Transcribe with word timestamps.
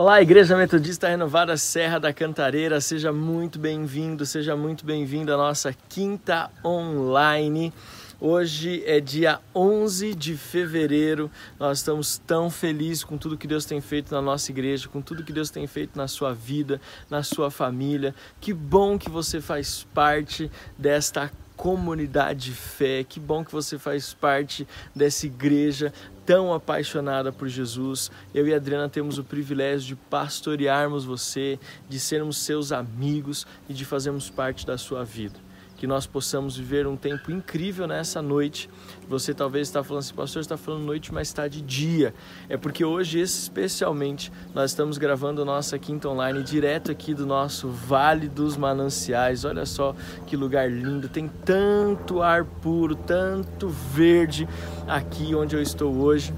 Olá, 0.00 0.22
Igreja 0.22 0.56
Metodista 0.56 1.08
Renovada 1.08 1.56
Serra 1.56 1.98
da 1.98 2.12
Cantareira, 2.12 2.80
seja 2.80 3.12
muito 3.12 3.58
bem-vindo, 3.58 4.24
seja 4.24 4.54
muito 4.54 4.86
bem-vindo 4.86 5.34
à 5.34 5.36
nossa 5.36 5.74
quinta 5.88 6.48
online. 6.64 7.74
Hoje 8.20 8.80
é 8.86 9.00
dia 9.00 9.40
11 9.52 10.14
de 10.14 10.36
fevereiro. 10.36 11.28
Nós 11.58 11.78
estamos 11.78 12.16
tão 12.16 12.48
felizes 12.48 13.02
com 13.02 13.18
tudo 13.18 13.36
que 13.36 13.48
Deus 13.48 13.64
tem 13.64 13.80
feito 13.80 14.14
na 14.14 14.22
nossa 14.22 14.52
igreja, 14.52 14.88
com 14.88 15.02
tudo 15.02 15.24
que 15.24 15.32
Deus 15.32 15.50
tem 15.50 15.66
feito 15.66 15.96
na 15.96 16.06
sua 16.06 16.32
vida, 16.32 16.80
na 17.10 17.24
sua 17.24 17.50
família. 17.50 18.14
Que 18.40 18.52
bom 18.52 18.96
que 18.96 19.10
você 19.10 19.40
faz 19.40 19.84
parte 19.92 20.48
desta 20.78 21.28
comunidade 21.58 22.46
de 22.46 22.52
fé. 22.52 23.04
Que 23.04 23.18
bom 23.18 23.44
que 23.44 23.52
você 23.52 23.76
faz 23.76 24.14
parte 24.14 24.66
dessa 24.94 25.26
igreja 25.26 25.92
tão 26.24 26.54
apaixonada 26.54 27.32
por 27.32 27.48
Jesus. 27.48 28.10
Eu 28.32 28.46
e 28.46 28.54
a 28.54 28.56
Adriana 28.56 28.88
temos 28.88 29.18
o 29.18 29.24
privilégio 29.24 29.88
de 29.88 29.96
pastorearmos 29.96 31.04
você, 31.04 31.58
de 31.88 31.98
sermos 31.98 32.38
seus 32.38 32.70
amigos 32.70 33.46
e 33.68 33.74
de 33.74 33.84
fazermos 33.84 34.30
parte 34.30 34.64
da 34.64 34.78
sua 34.78 35.04
vida 35.04 35.47
que 35.78 35.86
nós 35.86 36.06
possamos 36.06 36.56
viver 36.56 36.88
um 36.88 36.96
tempo 36.96 37.30
incrível 37.30 37.86
nessa 37.86 38.20
noite. 38.20 38.68
Você 39.08 39.32
talvez 39.32 39.68
está 39.68 39.82
falando 39.82 40.00
assim, 40.00 40.12
pastor, 40.12 40.40
está 40.40 40.56
falando 40.56 40.82
noite, 40.84 41.14
mas 41.14 41.28
está 41.28 41.46
de 41.46 41.62
dia. 41.62 42.12
É 42.48 42.56
porque 42.56 42.84
hoje, 42.84 43.20
especialmente, 43.20 44.32
nós 44.52 44.72
estamos 44.72 44.98
gravando 44.98 45.44
nossa 45.44 45.78
quinta 45.78 46.08
online 46.08 46.42
direto 46.42 46.90
aqui 46.90 47.14
do 47.14 47.24
nosso 47.24 47.68
Vale 47.68 48.28
dos 48.28 48.56
Mananciais. 48.56 49.44
Olha 49.44 49.64
só 49.64 49.94
que 50.26 50.36
lugar 50.36 50.68
lindo, 50.68 51.08
tem 51.08 51.30
tanto 51.44 52.22
ar 52.22 52.44
puro, 52.44 52.96
tanto 52.96 53.68
verde 53.68 54.48
aqui 54.86 55.32
onde 55.32 55.54
eu 55.54 55.62
estou 55.62 55.94
hoje. 55.94 56.34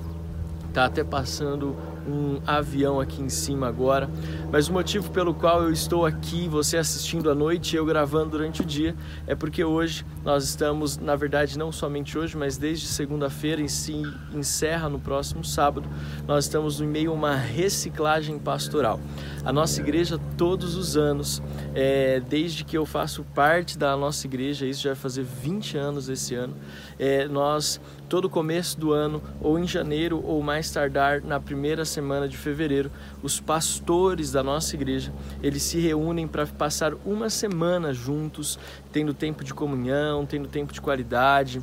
Tá 0.72 0.84
até 0.84 1.02
passando 1.02 1.76
um 2.06 2.40
avião 2.46 3.00
aqui 3.00 3.22
em 3.22 3.28
cima 3.28 3.68
agora. 3.68 4.08
Mas 4.50 4.68
o 4.68 4.72
motivo 4.72 5.10
pelo 5.10 5.34
qual 5.34 5.62
eu 5.62 5.72
estou 5.72 6.06
aqui, 6.06 6.48
você 6.48 6.76
assistindo 6.76 7.30
à 7.30 7.34
noite 7.34 7.74
e 7.74 7.76
eu 7.76 7.84
gravando 7.84 8.30
durante 8.30 8.62
o 8.62 8.64
dia, 8.64 8.94
é 9.26 9.34
porque 9.34 9.64
hoje 9.64 10.04
nós 10.24 10.44
estamos, 10.44 10.96
na 10.96 11.16
verdade, 11.16 11.58
não 11.58 11.72
somente 11.72 12.16
hoje, 12.18 12.36
mas 12.36 12.56
desde 12.56 12.86
segunda-feira 12.86 13.60
e 13.60 13.68
se 13.68 14.02
encerra 14.32 14.88
no 14.88 14.98
próximo 14.98 15.44
sábado, 15.44 15.88
nós 16.26 16.44
estamos 16.44 16.80
em 16.80 16.86
meio 16.86 17.10
a 17.10 17.14
uma 17.14 17.34
reciclagem 17.34 18.38
pastoral. 18.38 19.00
A 19.44 19.52
nossa 19.52 19.80
igreja, 19.80 20.18
todos 20.36 20.76
os 20.76 20.96
anos, 20.96 21.42
é, 21.74 22.20
desde 22.20 22.64
que 22.64 22.76
eu 22.76 22.84
faço 22.84 23.24
parte 23.34 23.78
da 23.78 23.96
nossa 23.96 24.26
igreja, 24.26 24.66
isso 24.66 24.82
já 24.82 24.90
vai 24.90 24.98
fazer 24.98 25.24
20 25.24 25.76
anos 25.76 26.08
esse 26.08 26.34
ano, 26.34 26.54
é, 26.98 27.26
nós 27.26 27.80
todo 28.10 28.28
começo 28.28 28.76
do 28.78 28.92
ano, 28.92 29.22
ou 29.40 29.56
em 29.56 29.68
janeiro, 29.68 30.20
ou 30.26 30.42
mais 30.42 30.68
tardar 30.68 31.22
na 31.22 31.38
primeira 31.38 31.84
semana 31.84 32.28
de 32.28 32.36
fevereiro, 32.36 32.90
os 33.22 33.38
pastores 33.38 34.32
da 34.32 34.42
nossa 34.42 34.74
igreja, 34.74 35.12
eles 35.40 35.62
se 35.62 35.78
reúnem 35.78 36.26
para 36.26 36.44
passar 36.44 36.92
uma 37.06 37.30
semana 37.30 37.94
juntos, 37.94 38.58
tendo 38.92 39.14
tempo 39.14 39.44
de 39.44 39.54
comunhão, 39.54 40.26
tendo 40.26 40.48
tempo 40.48 40.72
de 40.72 40.80
qualidade, 40.80 41.62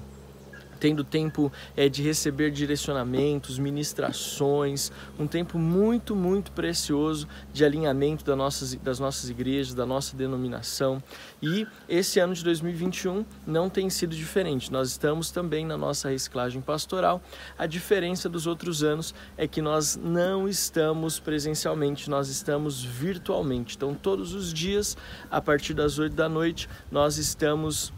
tendo 0.78 1.04
tempo 1.04 1.52
é, 1.76 1.90
de 1.90 2.02
receber 2.02 2.52
direcionamentos, 2.52 3.60
ministrações, 3.60 4.92
um 5.20 5.28
tempo 5.28 5.58
muito, 5.58 6.16
muito 6.16 6.52
precioso 6.52 7.28
de 7.52 7.66
alinhamento 7.66 8.24
das 8.24 8.38
nossas, 8.38 8.76
das 8.76 9.00
nossas 9.00 9.30
igrejas, 9.30 9.74
da 9.74 9.86
nossa 9.86 10.16
denominação. 10.16 11.02
E 11.42 11.68
esse 11.88 12.20
ano 12.20 12.34
de 12.34 12.44
2021 12.44 13.26
não 13.46 13.70
tem 13.70 13.90
sido 13.90 14.16
diferente. 14.16 14.72
Nós 14.72 14.90
estamos 14.90 15.32
também 15.32 15.66
na 15.66 15.78
nossa 15.78 16.10
reciclagem 16.10 16.62
pastoral. 16.62 17.22
A 17.58 17.66
diferença 17.66 18.30
dos 18.30 18.48
outros 18.48 18.84
anos 18.84 19.14
é 19.38 19.48
que 19.48 19.62
nós 19.62 19.96
não 19.96 20.48
estamos 20.48 21.20
presencialmente, 21.20 22.10
nós 22.10 22.30
estamos 22.30 22.84
virtualmente. 22.84 23.76
Então, 23.76 23.94
todos 23.94 24.34
os 24.34 24.54
dias, 24.54 24.98
a 25.30 25.42
partir 25.42 25.74
das 25.74 26.00
8 26.00 26.16
da 26.16 26.30
noite, 26.30 26.70
nós 26.92 27.18
estamos 27.18 27.94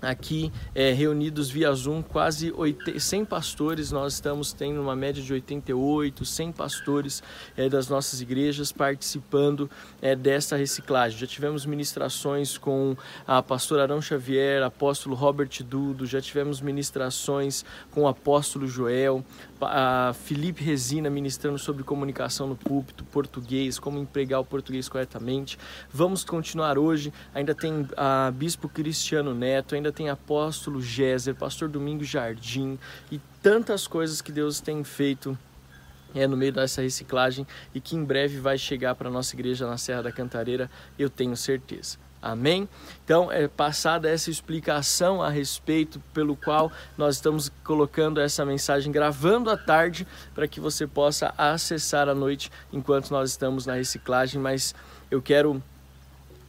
aqui 0.00 0.52
é, 0.74 0.92
reunidos 0.92 1.50
via 1.50 1.72
Zoom, 1.72 2.02
quase 2.02 2.52
100 2.98 3.24
pastores, 3.24 3.90
nós 3.90 4.14
estamos 4.14 4.52
tendo 4.52 4.80
uma 4.80 4.94
média 4.94 5.22
de 5.22 5.32
88, 5.32 6.24
100 6.24 6.52
pastores 6.52 7.22
é, 7.56 7.68
das 7.68 7.88
nossas 7.88 8.20
igrejas 8.20 8.72
participando 8.72 9.70
é, 10.00 10.14
dessa 10.14 10.56
reciclagem. 10.56 11.18
Já 11.18 11.26
tivemos 11.26 11.66
ministrações 11.66 12.58
com 12.58 12.96
a 13.26 13.42
pastora 13.42 13.82
Arão 13.82 14.00
Xavier, 14.00 14.62
apóstolo 14.62 15.14
Robert 15.14 15.50
Dudo, 15.62 16.06
já 16.06 16.20
tivemos 16.20 16.60
ministrações 16.60 17.64
com 17.90 18.02
o 18.02 18.08
apóstolo 18.08 18.66
Joel, 18.66 19.24
a 19.60 20.12
Felipe 20.12 20.62
Resina 20.62 21.08
ministrando 21.08 21.58
sobre 21.58 21.82
comunicação 21.82 22.46
no 22.46 22.56
púlpito, 22.56 23.04
português, 23.04 23.78
como 23.78 23.98
empregar 23.98 24.40
o 24.40 24.44
português 24.44 24.88
corretamente. 24.88 25.58
Vamos 25.90 26.24
continuar 26.24 26.78
hoje, 26.78 27.12
ainda 27.34 27.54
tem 27.54 27.86
a 27.96 28.30
Bispo 28.30 28.68
Cristiano 28.68 29.34
Neto, 29.34 29.74
ainda 29.74 29.92
tem 29.94 30.10
apóstolo 30.10 30.82
Géser, 30.82 31.34
pastor 31.34 31.68
Domingos 31.68 32.08
Jardim 32.08 32.78
e 33.10 33.20
tantas 33.42 33.86
coisas 33.86 34.20
que 34.20 34.32
Deus 34.32 34.60
tem 34.60 34.82
feito 34.84 35.38
é, 36.14 36.26
no 36.26 36.36
meio 36.36 36.52
dessa 36.52 36.82
reciclagem 36.82 37.46
e 37.74 37.80
que 37.80 37.96
em 37.96 38.04
breve 38.04 38.38
vai 38.38 38.58
chegar 38.58 38.94
para 38.94 39.10
nossa 39.10 39.34
igreja 39.34 39.66
na 39.66 39.76
Serra 39.78 40.02
da 40.02 40.12
Cantareira, 40.12 40.70
eu 40.98 41.08
tenho 41.08 41.36
certeza. 41.36 41.98
Amém? 42.24 42.66
Então, 43.04 43.30
é 43.30 43.46
passada 43.46 44.08
essa 44.08 44.30
explicação 44.30 45.20
a 45.20 45.28
respeito 45.28 46.00
pelo 46.14 46.34
qual 46.34 46.72
nós 46.96 47.16
estamos 47.16 47.52
colocando 47.62 48.18
essa 48.18 48.46
mensagem, 48.46 48.90
gravando 48.90 49.50
à 49.50 49.58
tarde, 49.58 50.06
para 50.34 50.48
que 50.48 50.58
você 50.58 50.86
possa 50.86 51.34
acessar 51.36 52.08
à 52.08 52.14
noite 52.14 52.50
enquanto 52.72 53.10
nós 53.10 53.28
estamos 53.28 53.66
na 53.66 53.74
reciclagem. 53.74 54.40
Mas 54.40 54.74
eu 55.10 55.20
quero 55.20 55.62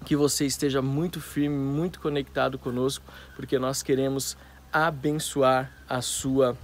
que 0.05 0.15
você 0.15 0.45
esteja 0.45 0.81
muito 0.81 1.19
firme, 1.19 1.57
muito 1.57 1.99
conectado 1.99 2.57
conosco, 2.59 3.03
porque 3.35 3.57
nós 3.59 3.81
queremos 3.81 4.37
abençoar 4.71 5.71
a 5.89 6.01
sua 6.01 6.55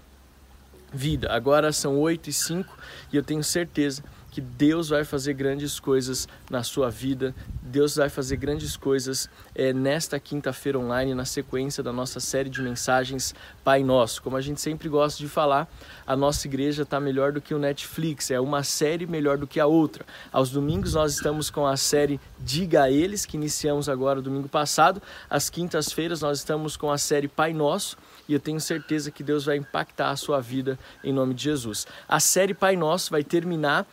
vida. 0.93 1.31
Agora 1.33 1.71
são 1.71 1.99
8 1.99 2.29
e 2.29 2.33
5 2.33 2.77
e 3.11 3.17
eu 3.17 3.23
tenho 3.23 3.43
certeza 3.43 4.03
que 4.31 4.39
Deus 4.39 4.87
vai 4.87 5.03
fazer 5.03 5.33
grandes 5.33 5.79
coisas 5.79 6.27
na 6.49 6.63
sua 6.63 6.89
vida. 6.89 7.35
Deus 7.61 7.97
vai 7.97 8.09
fazer 8.09 8.37
grandes 8.37 8.77
coisas 8.77 9.29
é, 9.53 9.73
nesta 9.73 10.19
quinta-feira 10.19 10.79
online, 10.79 11.13
na 11.13 11.25
sequência 11.25 11.83
da 11.83 11.91
nossa 11.91 12.21
série 12.21 12.49
de 12.49 12.61
mensagens 12.61 13.35
Pai 13.63 13.83
Nosso. 13.83 14.23
Como 14.23 14.37
a 14.37 14.41
gente 14.41 14.61
sempre 14.61 14.87
gosta 14.87 15.21
de 15.21 15.27
falar, 15.27 15.69
a 16.07 16.15
nossa 16.15 16.47
igreja 16.47 16.83
está 16.83 16.99
melhor 16.99 17.33
do 17.33 17.41
que 17.41 17.53
o 17.53 17.59
Netflix, 17.59 18.31
é 18.31 18.39
uma 18.39 18.63
série 18.63 19.05
melhor 19.05 19.37
do 19.37 19.45
que 19.45 19.59
a 19.59 19.67
outra. 19.67 20.05
Aos 20.31 20.49
domingos 20.49 20.93
nós 20.93 21.13
estamos 21.13 21.49
com 21.49 21.67
a 21.67 21.75
série 21.75 22.19
Diga 22.39 22.83
a 22.83 22.91
Eles, 22.91 23.25
que 23.25 23.35
iniciamos 23.35 23.89
agora 23.89 24.21
domingo 24.21 24.47
passado. 24.47 25.01
Às 25.29 25.49
quintas-feiras 25.49 26.21
nós 26.21 26.39
estamos 26.39 26.77
com 26.77 26.89
a 26.89 26.97
série 26.97 27.27
Pai 27.27 27.53
Nosso 27.53 27.97
e 28.27 28.33
eu 28.33 28.39
tenho 28.39 28.59
certeza 28.59 29.11
que 29.11 29.23
Deus 29.23 29.45
vai 29.45 29.57
impactar 29.57 30.09
a 30.09 30.15
sua 30.15 30.39
vida 30.39 30.77
em 31.03 31.13
nome 31.13 31.33
de 31.33 31.43
Jesus. 31.43 31.87
A 32.07 32.19
série 32.19 32.53
Pai 32.53 32.75
Nosso 32.75 33.11
vai 33.11 33.23
terminar, 33.23 33.85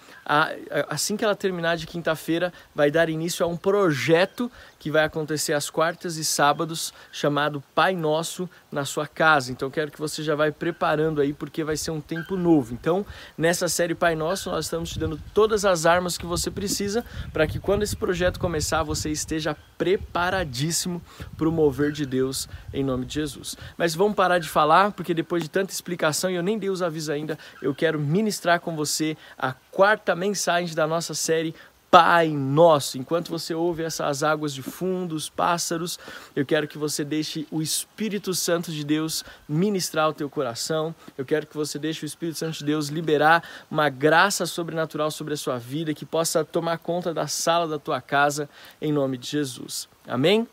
assim 0.89 1.17
que 1.17 1.25
ela 1.25 1.35
terminar 1.35 1.77
de 1.77 1.87
quinta-feira, 1.87 2.53
vai 2.75 2.91
dar 2.91 3.09
início 3.09 3.45
a 3.45 3.49
um 3.49 3.57
projeto 3.57 4.51
que 4.79 4.91
vai 4.91 5.05
acontecer 5.05 5.53
às 5.53 5.69
quartas 5.69 6.17
e 6.17 6.25
sábados, 6.25 6.93
chamado 7.11 7.63
Pai 7.75 7.97
Nosso 7.97 8.49
na 8.71 8.85
sua 8.85 9.07
casa. 9.07 9.51
Então 9.51 9.71
quero 9.71 9.91
que 9.91 9.99
você 9.99 10.23
já 10.23 10.35
vai 10.35 10.53
preparando 10.53 11.21
aí 11.21 11.33
porque 11.33 11.65
vai 11.65 11.77
ser 11.77 11.91
um 11.91 12.01
tempo 12.01 12.37
novo. 12.37 12.73
Então, 12.73 13.05
nessa 13.37 13.69
série 13.69 13.95
Pai 13.95 14.15
Nosso, 14.15 14.51
nós 14.51 14.67
estamos 14.67 14.91
te 14.91 14.99
dando 14.99 15.21
todas 15.35 15.65
as 15.65 15.85
armas 15.87 16.17
que 16.17 16.27
você 16.27 16.51
precisa 16.51 17.05
para 17.33 17.47
que 17.47 17.59
quando 17.59 17.83
esse 17.83 17.97
projeto 17.97 18.39
começar, 18.39 18.83
você 18.83 19.11
esteja 19.11 19.57
preparadíssimo 19.77 21.03
para 21.37 21.49
o 21.49 21.53
mover 21.53 21.93
de 21.93 22.05
Deus 22.05 22.49
em 22.73 22.85
nome 22.85 23.07
de 23.07 23.15
Jesus. 23.15 23.57
Mas 23.77 23.95
vamos 23.95 24.17
parar 24.19 24.41
de 24.41 24.49
falar, 24.49 24.91
porque 24.91 25.15
depois 25.15 25.45
de 25.45 25.49
tanta 25.49 25.73
explicação 25.73 26.29
e 26.29 26.35
eu 26.35 26.43
nem 26.43 26.59
dei 26.59 26.69
os 26.69 26.83
avisos 26.83 27.09
ainda, 27.09 27.39
eu 27.63 27.73
quero 27.73 28.01
ministrar 28.01 28.59
com 28.59 28.75
você 28.75 29.17
a 29.39 29.53
quarta 29.71 30.17
mensagem 30.17 30.75
da 30.75 30.89
nossa 30.89 31.15
série 31.15 31.55
Pai 31.89 32.27
Nosso. 32.27 32.99
Enquanto 32.99 33.31
você 33.31 33.55
ouve 33.55 33.85
essas 33.85 34.25
águas 34.25 34.53
de 34.53 34.61
fundo, 34.61 35.15
os 35.15 35.29
pássaros, 35.29 36.01
eu 36.35 36.45
quero 36.45 36.67
que 36.67 36.77
você 36.77 37.05
deixe 37.05 37.47
o 37.49 37.63
Espírito 37.63 38.35
Santo 38.35 38.73
de 38.73 38.83
Deus 38.83 39.25
ministrar 39.49 40.09
o 40.09 40.13
teu 40.13 40.29
coração. 40.29 40.93
Eu 41.17 41.25
quero 41.25 41.47
que 41.47 41.57
você 41.57 41.79
deixe 41.79 42.05
o 42.05 42.07
Espírito 42.07 42.39
Santo 42.39 42.59
de 42.59 42.65
Deus 42.65 42.89
liberar 42.89 43.45
uma 43.71 43.89
graça 43.89 44.47
sobrenatural 44.47 45.13
sobre 45.13 45.35
a 45.35 45.37
sua 45.37 45.59
vida, 45.59 45.95
que 45.95 46.05
possa 46.05 46.45
tomar 46.45 46.79
conta 46.79 47.15
da 47.15 47.29
sala 47.29 47.69
da 47.69 47.79
tua 47.79 48.01
casa, 48.01 48.51
em 48.83 48.91
nome 48.91 49.17
de 49.17 49.29
Jesus. 49.29 49.89
Amém? 50.09 50.45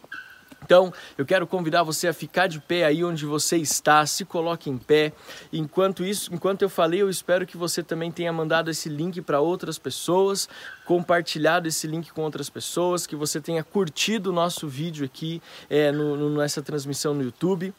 Então, 0.66 0.92
eu 1.16 1.24
quero 1.28 1.46
convidar 1.46 1.84
você 1.84 2.08
a 2.08 2.14
ficar 2.14 2.48
de 2.48 2.60
pé 2.60 2.86
aí 2.86 3.04
onde 3.04 3.24
você 3.24 3.56
está, 3.58 4.04
se 4.08 4.26
coloque 4.26 4.68
em 4.68 4.80
pé. 4.80 5.14
Enquanto 5.54 6.04
isso, 6.04 6.34
enquanto 6.34 6.64
eu 6.64 6.70
falei, 6.70 7.04
eu 7.04 7.10
espero 7.10 7.46
que 7.46 7.56
você 7.56 7.84
também 7.84 8.12
tenha 8.12 8.34
mandado 8.34 8.72
esse 8.72 8.90
link 8.90 9.22
para 9.22 9.40
outras 9.40 9.78
pessoas, 9.78 10.50
compartilhado 10.84 11.68
esse 11.68 11.86
link 11.86 12.12
com 12.12 12.24
outras 12.24 12.50
pessoas, 12.50 13.06
que 13.06 13.16
você 13.16 13.40
tenha 13.40 13.64
curtido 13.64 14.32
o 14.32 14.34
nosso 14.34 14.68
vídeo 14.68 15.06
aqui 15.06 15.40
é, 15.70 15.92
no, 15.92 16.16
no, 16.16 16.36
nessa 16.36 16.64
transmissão 16.64 17.14
no 17.14 17.22
YouTube. 17.22 17.72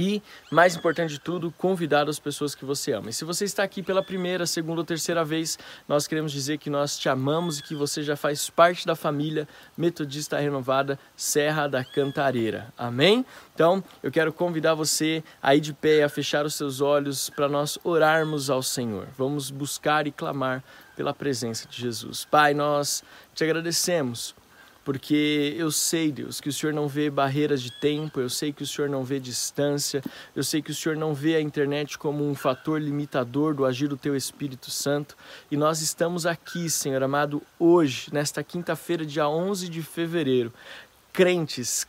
E, 0.00 0.22
mais 0.50 0.74
importante 0.74 1.10
de 1.10 1.20
tudo, 1.20 1.52
convidar 1.58 2.08
as 2.08 2.18
pessoas 2.18 2.54
que 2.54 2.64
você 2.64 2.92
ama. 2.92 3.10
E 3.10 3.12
se 3.12 3.24
você 3.24 3.44
está 3.44 3.62
aqui 3.62 3.82
pela 3.82 4.02
primeira, 4.02 4.46
segunda 4.46 4.80
ou 4.80 4.84
terceira 4.84 5.24
vez, 5.24 5.58
nós 5.86 6.06
queremos 6.06 6.32
dizer 6.32 6.58
que 6.58 6.70
nós 6.70 6.98
te 6.98 7.08
amamos 7.08 7.58
e 7.58 7.62
que 7.62 7.74
você 7.74 8.02
já 8.02 8.16
faz 8.16 8.48
parte 8.48 8.86
da 8.86 8.96
família 8.96 9.46
Metodista 9.76 10.38
Renovada 10.38 10.98
Serra 11.14 11.68
da 11.68 11.84
Cantareira. 11.84 12.72
Amém? 12.78 13.26
Então, 13.54 13.84
eu 14.02 14.10
quero 14.10 14.32
convidar 14.32 14.74
você 14.74 15.22
a 15.42 15.54
ir 15.54 15.60
de 15.60 15.74
pé, 15.74 16.02
a 16.02 16.08
fechar 16.08 16.46
os 16.46 16.54
seus 16.54 16.80
olhos 16.80 17.28
para 17.28 17.48
nós 17.48 17.78
orarmos 17.84 18.48
ao 18.48 18.62
Senhor. 18.62 19.06
Vamos 19.18 19.50
buscar 19.50 20.06
e 20.06 20.10
clamar 20.10 20.64
pela 20.96 21.12
presença 21.12 21.68
de 21.68 21.80
Jesus. 21.80 22.24
Pai, 22.24 22.54
nós 22.54 23.04
te 23.34 23.44
agradecemos 23.44 24.34
porque 24.90 25.54
eu 25.56 25.70
sei, 25.70 26.10
Deus, 26.10 26.40
que 26.40 26.48
o 26.48 26.52
Senhor 26.52 26.72
não 26.72 26.88
vê 26.88 27.08
barreiras 27.08 27.62
de 27.62 27.70
tempo, 27.70 28.18
eu 28.18 28.28
sei 28.28 28.52
que 28.52 28.64
o 28.64 28.66
Senhor 28.66 28.90
não 28.90 29.04
vê 29.04 29.20
distância, 29.20 30.02
eu 30.34 30.42
sei 30.42 30.60
que 30.60 30.72
o 30.72 30.74
Senhor 30.74 30.98
não 30.98 31.14
vê 31.14 31.36
a 31.36 31.40
internet 31.40 31.96
como 31.96 32.28
um 32.28 32.34
fator 32.34 32.82
limitador 32.82 33.54
do 33.54 33.64
agir 33.64 33.86
do 33.86 33.96
Teu 33.96 34.16
Espírito 34.16 34.68
Santo. 34.68 35.16
E 35.48 35.56
nós 35.56 35.80
estamos 35.80 36.26
aqui, 36.26 36.68
Senhor 36.68 37.00
amado, 37.04 37.40
hoje, 37.56 38.12
nesta 38.12 38.42
quinta-feira, 38.42 39.06
dia 39.06 39.28
11 39.28 39.68
de 39.68 39.80
fevereiro, 39.80 40.52
crentes, 41.12 41.86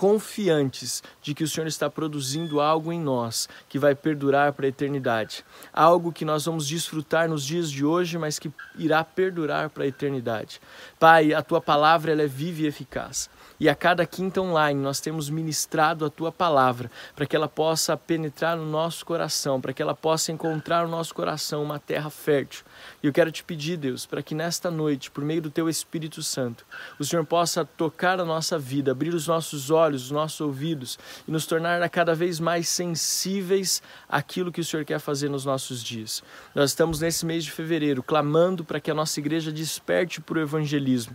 confiantes 0.00 1.02
de 1.20 1.34
que 1.34 1.44
o 1.44 1.46
Senhor 1.46 1.66
está 1.66 1.90
produzindo 1.90 2.58
algo 2.58 2.90
em 2.90 2.98
nós 2.98 3.46
que 3.68 3.78
vai 3.78 3.94
perdurar 3.94 4.54
para 4.54 4.64
a 4.64 4.68
eternidade. 4.70 5.44
Algo 5.70 6.10
que 6.10 6.24
nós 6.24 6.46
vamos 6.46 6.66
desfrutar 6.66 7.28
nos 7.28 7.44
dias 7.44 7.70
de 7.70 7.84
hoje, 7.84 8.16
mas 8.16 8.38
que 8.38 8.50
irá 8.78 9.04
perdurar 9.04 9.68
para 9.68 9.84
a 9.84 9.86
eternidade. 9.86 10.58
Pai, 10.98 11.34
a 11.34 11.42
tua 11.42 11.60
palavra 11.60 12.12
ela 12.12 12.22
é 12.22 12.26
viva 12.26 12.62
e 12.62 12.66
eficaz. 12.66 13.28
E 13.60 13.68
a 13.68 13.74
cada 13.74 14.06
quinta 14.06 14.40
online 14.40 14.80
nós 14.80 15.00
temos 15.00 15.28
ministrado 15.28 16.06
a 16.06 16.10
tua 16.10 16.32
palavra 16.32 16.90
para 17.14 17.26
que 17.26 17.36
ela 17.36 17.46
possa 17.46 17.94
penetrar 17.94 18.56
no 18.56 18.64
nosso 18.64 19.04
coração, 19.04 19.60
para 19.60 19.74
que 19.74 19.82
ela 19.82 19.94
possa 19.94 20.32
encontrar 20.32 20.84
no 20.84 20.90
nosso 20.90 21.14
coração 21.14 21.62
uma 21.62 21.78
terra 21.78 22.08
fértil. 22.08 22.64
E 23.02 23.06
eu 23.06 23.12
quero 23.12 23.30
te 23.30 23.44
pedir, 23.44 23.76
Deus, 23.76 24.06
para 24.06 24.22
que 24.22 24.34
nesta 24.34 24.70
noite, 24.70 25.10
por 25.10 25.22
meio 25.22 25.42
do 25.42 25.50
teu 25.50 25.68
Espírito 25.68 26.22
Santo, 26.22 26.64
o 26.98 27.04
Senhor 27.04 27.26
possa 27.26 27.62
tocar 27.62 28.18
a 28.18 28.24
nossa 28.24 28.58
vida, 28.58 28.92
abrir 28.92 29.12
os 29.12 29.26
nossos 29.26 29.70
olhos, 29.70 30.04
os 30.04 30.10
nossos 30.10 30.40
ouvidos 30.40 30.98
e 31.28 31.30
nos 31.30 31.44
tornar 31.44 31.86
cada 31.90 32.14
vez 32.14 32.40
mais 32.40 32.66
sensíveis 32.66 33.82
àquilo 34.08 34.50
que 34.50 34.62
o 34.62 34.64
Senhor 34.64 34.86
quer 34.86 35.00
fazer 35.00 35.28
nos 35.28 35.44
nossos 35.44 35.84
dias. 35.84 36.22
Nós 36.54 36.70
estamos 36.70 37.00
nesse 37.00 37.26
mês 37.26 37.44
de 37.44 37.52
fevereiro 37.52 38.02
clamando 38.02 38.64
para 38.64 38.80
que 38.80 38.90
a 38.90 38.94
nossa 38.94 39.20
igreja 39.20 39.52
desperte 39.52 40.18
para 40.18 40.38
o 40.38 40.40
evangelismo. 40.40 41.14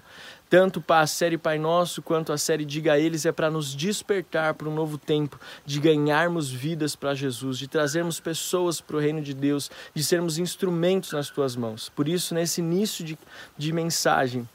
Tanto 0.50 0.84
a 0.88 1.08
série 1.08 1.38
Pai 1.38 1.58
Nosso 1.58 2.02
quanto 2.02 2.32
a 2.32 2.38
série 2.38 2.66
Diga 2.66 2.94
a 2.94 3.00
Eles 3.00 3.26
é 3.26 3.32
para 3.32 3.50
nos 3.50 3.76
despertar 3.76 4.54
para 4.54 4.70
um 4.70 4.74
novo 4.74 4.98
tempo, 4.98 5.40
de 5.66 5.80
ganharmos 5.80 6.52
vidas 6.52 6.96
para 6.96 7.16
Jesus, 7.16 7.58
de 7.58 7.68
trazermos 7.68 8.20
pessoas 8.20 8.80
para 8.80 8.96
o 8.96 9.00
reino 9.00 9.22
de 9.22 9.34
Deus, 9.34 9.72
de 9.94 10.04
sermos 10.04 10.38
instrumentos 10.38 11.12
nas 11.14 11.30
tuas 11.30 11.56
mãos. 11.56 11.90
Por 11.90 12.08
isso, 12.08 12.36
nesse 12.36 12.62
início 12.62 13.04
de, 13.04 13.18
de 13.58 13.74
mensagem, 13.74 14.48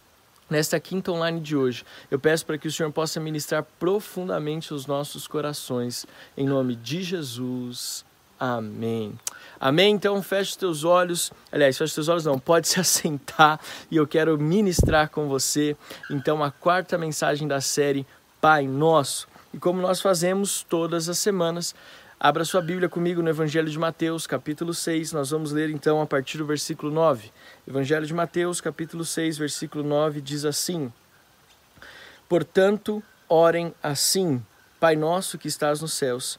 nesta 0.48 0.78
quinta 0.78 1.10
online 1.10 1.40
de 1.40 1.56
hoje, 1.56 1.84
eu 2.10 2.18
peço 2.18 2.46
para 2.46 2.58
que 2.58 2.68
o 2.68 2.72
Senhor 2.72 2.92
possa 2.92 3.18
ministrar 3.18 3.64
profundamente 3.78 4.72
os 4.72 4.86
nossos 4.86 5.26
corações, 5.26 6.06
em 6.36 6.46
nome 6.46 6.76
de 6.76 7.02
Jesus. 7.02 8.04
Amém. 8.40 9.12
Amém? 9.60 9.94
Então 9.94 10.22
feche 10.22 10.56
teus 10.56 10.82
olhos. 10.82 11.30
Aliás, 11.52 11.76
feche 11.76 11.94
teus 11.94 12.08
olhos 12.08 12.24
não, 12.24 12.38
pode 12.38 12.66
se 12.66 12.80
assentar 12.80 13.60
e 13.90 13.96
eu 13.96 14.06
quero 14.06 14.38
ministrar 14.38 15.10
com 15.10 15.28
você. 15.28 15.76
Então, 16.10 16.42
a 16.42 16.50
quarta 16.50 16.96
mensagem 16.96 17.46
da 17.46 17.60
série 17.60 18.06
Pai 18.40 18.66
Nosso. 18.66 19.28
E 19.52 19.58
como 19.58 19.82
nós 19.82 20.00
fazemos 20.00 20.64
todas 20.66 21.10
as 21.10 21.18
semanas, 21.18 21.74
abra 22.18 22.42
sua 22.46 22.62
Bíblia 22.62 22.88
comigo 22.88 23.20
no 23.20 23.28
Evangelho 23.28 23.68
de 23.68 23.78
Mateus, 23.78 24.26
capítulo 24.26 24.72
6. 24.72 25.12
Nós 25.12 25.28
vamos 25.28 25.52
ler 25.52 25.68
então 25.68 26.00
a 26.00 26.06
partir 26.06 26.38
do 26.38 26.46
versículo 26.46 26.90
9. 26.90 27.30
Evangelho 27.68 28.06
de 28.06 28.14
Mateus, 28.14 28.62
capítulo 28.62 29.04
6, 29.04 29.36
versículo 29.36 29.84
9 29.84 30.22
diz 30.22 30.46
assim: 30.46 30.90
Portanto, 32.26 33.02
orem 33.28 33.74
assim: 33.82 34.42
Pai 34.78 34.96
nosso 34.96 35.36
que 35.36 35.48
estás 35.48 35.82
nos 35.82 35.92
céus, 35.92 36.38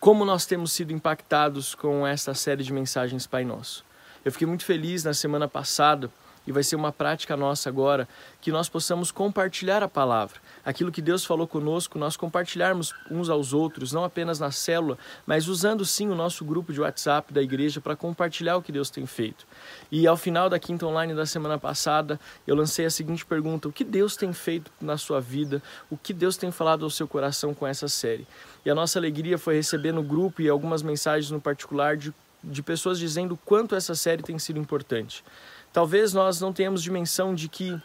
como 0.00 0.24
nós 0.24 0.46
temos 0.46 0.72
sido 0.72 0.94
impactados 0.94 1.74
com 1.74 2.06
esta 2.06 2.32
série 2.32 2.64
de 2.64 2.72
mensagens 2.72 3.26
Pai 3.26 3.44
Nosso. 3.44 3.84
Eu 4.24 4.32
fiquei 4.32 4.46
muito 4.46 4.64
feliz 4.64 5.04
na 5.04 5.12
semana 5.12 5.46
passada 5.46 6.10
e 6.46 6.52
vai 6.52 6.62
ser 6.62 6.74
uma 6.74 6.90
prática 6.90 7.36
nossa 7.36 7.68
agora 7.68 8.08
que 8.40 8.50
nós 8.50 8.66
possamos 8.66 9.12
compartilhar 9.12 9.82
a 9.82 9.88
palavra. 9.88 10.40
Aquilo 10.64 10.92
que 10.92 11.00
Deus 11.00 11.24
falou 11.24 11.46
conosco, 11.46 11.98
nós 11.98 12.16
compartilharmos 12.16 12.94
uns 13.10 13.30
aos 13.30 13.52
outros, 13.52 13.92
não 13.92 14.04
apenas 14.04 14.38
na 14.38 14.50
célula, 14.50 14.98
mas 15.26 15.48
usando 15.48 15.84
sim 15.84 16.08
o 16.08 16.14
nosso 16.14 16.44
grupo 16.44 16.72
de 16.72 16.80
WhatsApp 16.80 17.32
da 17.32 17.42
igreja 17.42 17.80
para 17.80 17.96
compartilhar 17.96 18.56
o 18.56 18.62
que 18.62 18.72
Deus 18.72 18.90
tem 18.90 19.06
feito. 19.06 19.46
E 19.90 20.06
ao 20.06 20.16
final 20.16 20.50
da 20.50 20.58
quinta 20.58 20.86
online 20.86 21.14
da 21.14 21.24
semana 21.24 21.58
passada, 21.58 22.20
eu 22.46 22.54
lancei 22.54 22.84
a 22.84 22.90
seguinte 22.90 23.24
pergunta: 23.24 23.68
o 23.68 23.72
que 23.72 23.84
Deus 23.84 24.16
tem 24.16 24.32
feito 24.32 24.70
na 24.80 24.96
sua 24.96 25.20
vida? 25.20 25.62
O 25.90 25.96
que 25.96 26.12
Deus 26.12 26.36
tem 26.36 26.50
falado 26.50 26.84
ao 26.84 26.90
seu 26.90 27.08
coração 27.08 27.54
com 27.54 27.66
essa 27.66 27.88
série? 27.88 28.26
E 28.64 28.70
a 28.70 28.74
nossa 28.74 28.98
alegria 28.98 29.38
foi 29.38 29.54
receber 29.54 29.92
no 29.92 30.02
grupo 30.02 30.42
e 30.42 30.48
algumas 30.48 30.82
mensagens 30.82 31.30
no 31.30 31.40
particular 31.40 31.96
de, 31.96 32.12
de 32.44 32.62
pessoas 32.62 32.98
dizendo 32.98 33.32
o 33.32 33.38
quanto 33.38 33.74
essa 33.74 33.94
série 33.94 34.22
tem 34.22 34.38
sido 34.38 34.58
importante. 34.58 35.24
Talvez 35.72 36.12
nós 36.12 36.40
não 36.40 36.52
tenhamos 36.52 36.82
dimensão 36.82 37.34
de 37.34 37.48
que 37.48 37.80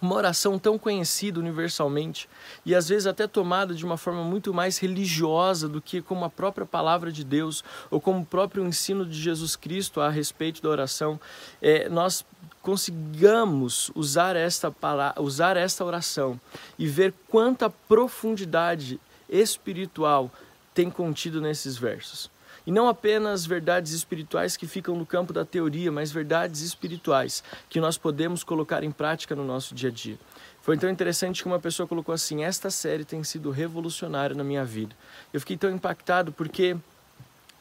uma 0.00 0.14
oração 0.14 0.58
tão 0.58 0.78
conhecida 0.78 1.40
universalmente 1.40 2.28
e 2.64 2.74
às 2.74 2.88
vezes 2.88 3.06
até 3.06 3.26
tomada 3.26 3.74
de 3.74 3.84
uma 3.84 3.96
forma 3.96 4.22
muito 4.22 4.54
mais 4.54 4.78
religiosa 4.78 5.68
do 5.68 5.80
que 5.80 6.00
como 6.00 6.24
a 6.24 6.30
própria 6.30 6.64
palavra 6.64 7.10
de 7.10 7.24
Deus 7.24 7.64
ou 7.90 8.00
como 8.00 8.20
o 8.20 8.26
próprio 8.26 8.64
ensino 8.64 9.04
de 9.04 9.20
Jesus 9.20 9.56
Cristo 9.56 10.00
a 10.00 10.08
respeito 10.08 10.62
da 10.62 10.68
oração, 10.68 11.20
é, 11.60 11.88
nós 11.88 12.24
consigamos 12.62 13.90
usar 13.94 14.36
esta, 14.36 14.72
usar 15.18 15.56
esta 15.56 15.84
oração 15.84 16.40
e 16.78 16.86
ver 16.86 17.14
quanta 17.28 17.70
profundidade 17.70 19.00
espiritual 19.28 20.30
tem 20.74 20.90
contido 20.90 21.40
nesses 21.40 21.76
versos. 21.76 22.30
E 22.68 22.70
não 22.70 22.86
apenas 22.86 23.46
verdades 23.46 23.92
espirituais 23.92 24.54
que 24.54 24.66
ficam 24.66 24.94
no 24.94 25.06
campo 25.06 25.32
da 25.32 25.42
teoria, 25.42 25.90
mas 25.90 26.12
verdades 26.12 26.60
espirituais 26.60 27.42
que 27.66 27.80
nós 27.80 27.96
podemos 27.96 28.44
colocar 28.44 28.84
em 28.84 28.90
prática 28.90 29.34
no 29.34 29.42
nosso 29.42 29.74
dia 29.74 29.88
a 29.88 29.90
dia. 29.90 30.18
Foi 30.60 30.76
tão 30.76 30.90
interessante 30.90 31.42
que 31.42 31.48
uma 31.48 31.58
pessoa 31.58 31.86
colocou 31.88 32.14
assim: 32.14 32.44
Esta 32.44 32.68
série 32.68 33.06
tem 33.06 33.24
sido 33.24 33.50
revolucionária 33.50 34.36
na 34.36 34.44
minha 34.44 34.66
vida. 34.66 34.94
Eu 35.32 35.40
fiquei 35.40 35.56
tão 35.56 35.70
impactado 35.70 36.30
porque 36.30 36.76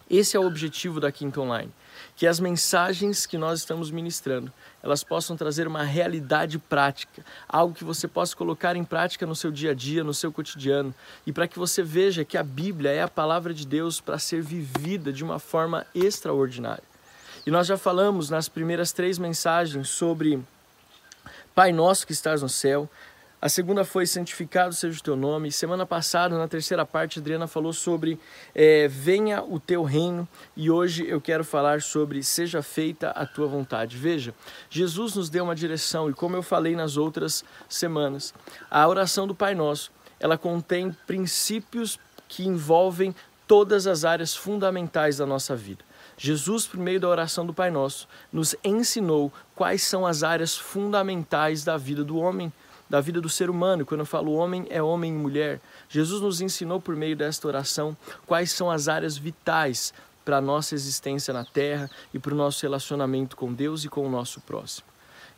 esse 0.10 0.36
é 0.38 0.40
o 0.40 0.46
objetivo 0.46 1.00
da 1.00 1.12
Quinta 1.12 1.42
Online 1.42 1.72
que 2.18 2.26
as 2.26 2.40
mensagens 2.40 3.28
que 3.28 3.38
nós 3.38 3.60
estamos 3.60 3.92
ministrando, 3.92 4.52
elas 4.82 5.04
possam 5.04 5.38
trazer 5.38 5.68
uma 5.68 5.84
realidade 5.84 6.58
prática, 6.58 7.24
algo 7.48 7.76
que 7.76 7.84
você 7.84 8.08
possa 8.08 8.36
colocar 8.36 8.76
em 8.76 8.84
prática 8.84 9.24
no 9.24 9.36
seu 9.36 9.52
dia 9.52 9.70
a 9.70 9.74
dia, 9.76 10.04
no 10.04 10.16
seu 10.16 10.32
cotidiano, 10.32 10.94
e 11.28 11.32
para 11.32 11.48
que 11.48 11.60
você 11.60 11.84
veja 11.84 12.26
que 12.26 12.36
a 12.36 12.42
Bíblia 12.42 12.90
é 12.90 13.04
a 13.04 13.08
palavra 13.08 13.54
de 13.54 13.68
Deus 13.68 14.02
para 14.02 14.18
ser 14.18 14.42
vivida 14.42 15.14
de 15.14 15.24
uma 15.24 15.38
forma 15.38 15.86
extraordinária. 15.94 16.84
E 17.46 17.52
nós 17.52 17.68
já 17.68 17.78
falamos 17.78 18.32
nas 18.32 18.50
primeiras 18.50 18.92
três 18.92 19.20
mensagens 19.20 19.88
sobre 19.88 20.44
Pai 21.54 21.72
nosso 21.72 22.06
que 22.06 22.14
estás 22.14 22.42
no 22.42 22.50
céu, 22.50 22.90
a 23.48 23.50
segunda 23.50 23.86
foi 23.86 24.06
santificado 24.06 24.74
seja 24.74 25.00
o 25.00 25.02
teu 25.02 25.16
nome. 25.16 25.54
Semana 25.54 25.86
passada, 25.86 26.38
na 26.38 26.50
terceira 26.50 26.86
parte, 26.86 27.20
Adriana 27.20 27.48
falou 27.48 27.72
sobre 27.72 28.20
é, 28.54 28.90
venha 28.90 29.42
o 29.42 29.58
teu 29.58 29.84
reino. 29.84 30.28
E 30.54 30.70
hoje 30.70 31.08
eu 31.08 31.22
quero 31.22 31.46
falar 31.46 31.82
sobre 31.82 32.22
seja 32.24 32.62
feita 32.62 33.12
a 33.12 33.26
tua 33.26 33.48
vontade. 33.48 33.96
Veja, 33.96 34.36
Jesus 34.70 35.16
nos 35.16 35.30
deu 35.30 35.46
uma 35.46 35.56
direção 35.56 36.10
e 36.10 36.14
como 36.14 36.36
eu 36.36 36.44
falei 36.44 36.76
nas 36.76 36.98
outras 36.98 37.46
semanas, 37.70 38.34
a 38.70 38.86
oração 38.86 39.26
do 39.26 39.34
Pai 39.34 39.56
Nosso, 39.56 39.94
ela 40.20 40.38
contém 40.38 40.92
princípios 41.08 41.98
que 42.28 42.46
envolvem 42.46 43.16
todas 43.48 43.88
as 43.88 44.04
áreas 44.04 44.36
fundamentais 44.36 45.20
da 45.20 45.26
nossa 45.26 45.56
vida. 45.56 45.86
Jesus, 46.18 46.68
por 46.68 46.82
meio 46.82 47.00
da 47.00 47.08
oração 47.08 47.46
do 47.46 47.54
Pai 47.54 47.72
Nosso, 47.72 48.10
nos 48.30 48.58
ensinou 48.62 49.32
quais 49.56 49.84
são 49.84 50.06
as 50.06 50.22
áreas 50.22 50.58
fundamentais 50.58 51.64
da 51.64 51.78
vida 51.78 52.04
do 52.04 52.18
homem 52.18 52.52
da 52.90 53.02
vida 53.02 53.20
do 53.20 53.30
ser 53.30 53.50
humano. 53.50 53.86
Quando 53.86 54.02
eu 54.02 54.06
falo 54.06 54.34
homem, 54.34 54.66
é 54.70 54.82
homem 54.82 55.14
e 55.14 55.18
mulher. 55.18 55.60
Jesus 55.90 56.22
nos 56.22 56.42
ensinou 56.42 56.80
por 56.80 56.96
meio 56.96 57.16
desta 57.16 57.48
oração 57.48 57.96
quais 58.26 58.52
são 58.52 58.70
as 58.70 58.88
áreas 58.88 59.18
vitais 59.18 59.94
para 60.24 60.38
a 60.38 60.42
nossa 60.42 60.76
existência 60.76 61.34
na 61.34 61.46
terra 61.46 61.90
e 62.14 62.20
para 62.20 62.34
o 62.34 62.38
nosso 62.38 62.62
relacionamento 62.62 63.36
com 63.38 63.54
Deus 63.54 63.86
e 63.86 63.90
com 63.90 64.06
o 64.06 64.10
nosso 64.10 64.42
próximo. 64.42 64.86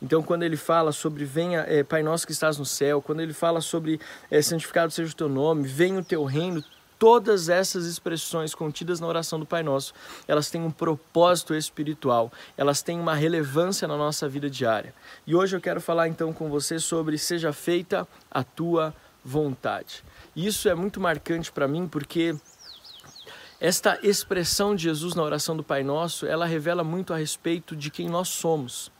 Então, 0.02 0.22
quando 0.22 0.42
ele 0.42 0.56
fala 0.56 0.92
sobre 0.92 1.24
venha, 1.24 1.60
é, 1.68 1.84
Pai 1.84 2.02
nosso 2.02 2.26
que 2.26 2.32
estás 2.32 2.58
no 2.58 2.64
céu, 2.64 3.02
quando 3.02 3.20
ele 3.20 3.34
fala 3.34 3.60
sobre 3.60 4.00
é, 4.30 4.40
santificado 4.40 4.90
seja 4.90 5.12
o 5.12 5.16
teu 5.16 5.28
nome, 5.28 5.68
venha 5.68 6.00
o 6.00 6.04
teu 6.04 6.24
reino, 6.24 6.64
todas 7.00 7.48
essas 7.48 7.86
expressões 7.86 8.54
contidas 8.54 9.00
na 9.00 9.06
oração 9.06 9.40
do 9.40 9.46
Pai 9.46 9.62
Nosso, 9.62 9.94
elas 10.28 10.50
têm 10.50 10.62
um 10.62 10.70
propósito 10.70 11.54
espiritual, 11.54 12.30
elas 12.58 12.82
têm 12.82 13.00
uma 13.00 13.14
relevância 13.14 13.88
na 13.88 13.96
nossa 13.96 14.28
vida 14.28 14.50
diária. 14.50 14.94
E 15.26 15.34
hoje 15.34 15.56
eu 15.56 15.62
quero 15.62 15.80
falar 15.80 16.08
então 16.08 16.30
com 16.30 16.50
você 16.50 16.78
sobre 16.78 17.16
seja 17.16 17.54
feita 17.54 18.06
a 18.30 18.44
tua 18.44 18.94
vontade. 19.24 20.04
Isso 20.36 20.68
é 20.68 20.74
muito 20.74 21.00
marcante 21.00 21.50
para 21.50 21.66
mim 21.66 21.88
porque 21.88 22.36
esta 23.58 23.98
expressão 24.02 24.76
de 24.76 24.82
Jesus 24.82 25.14
na 25.14 25.22
oração 25.22 25.56
do 25.56 25.64
Pai 25.64 25.82
Nosso, 25.82 26.26
ela 26.26 26.44
revela 26.44 26.84
muito 26.84 27.14
a 27.14 27.16
respeito 27.16 27.74
de 27.74 27.90
quem 27.90 28.10
nós 28.10 28.28
somos. 28.28 28.92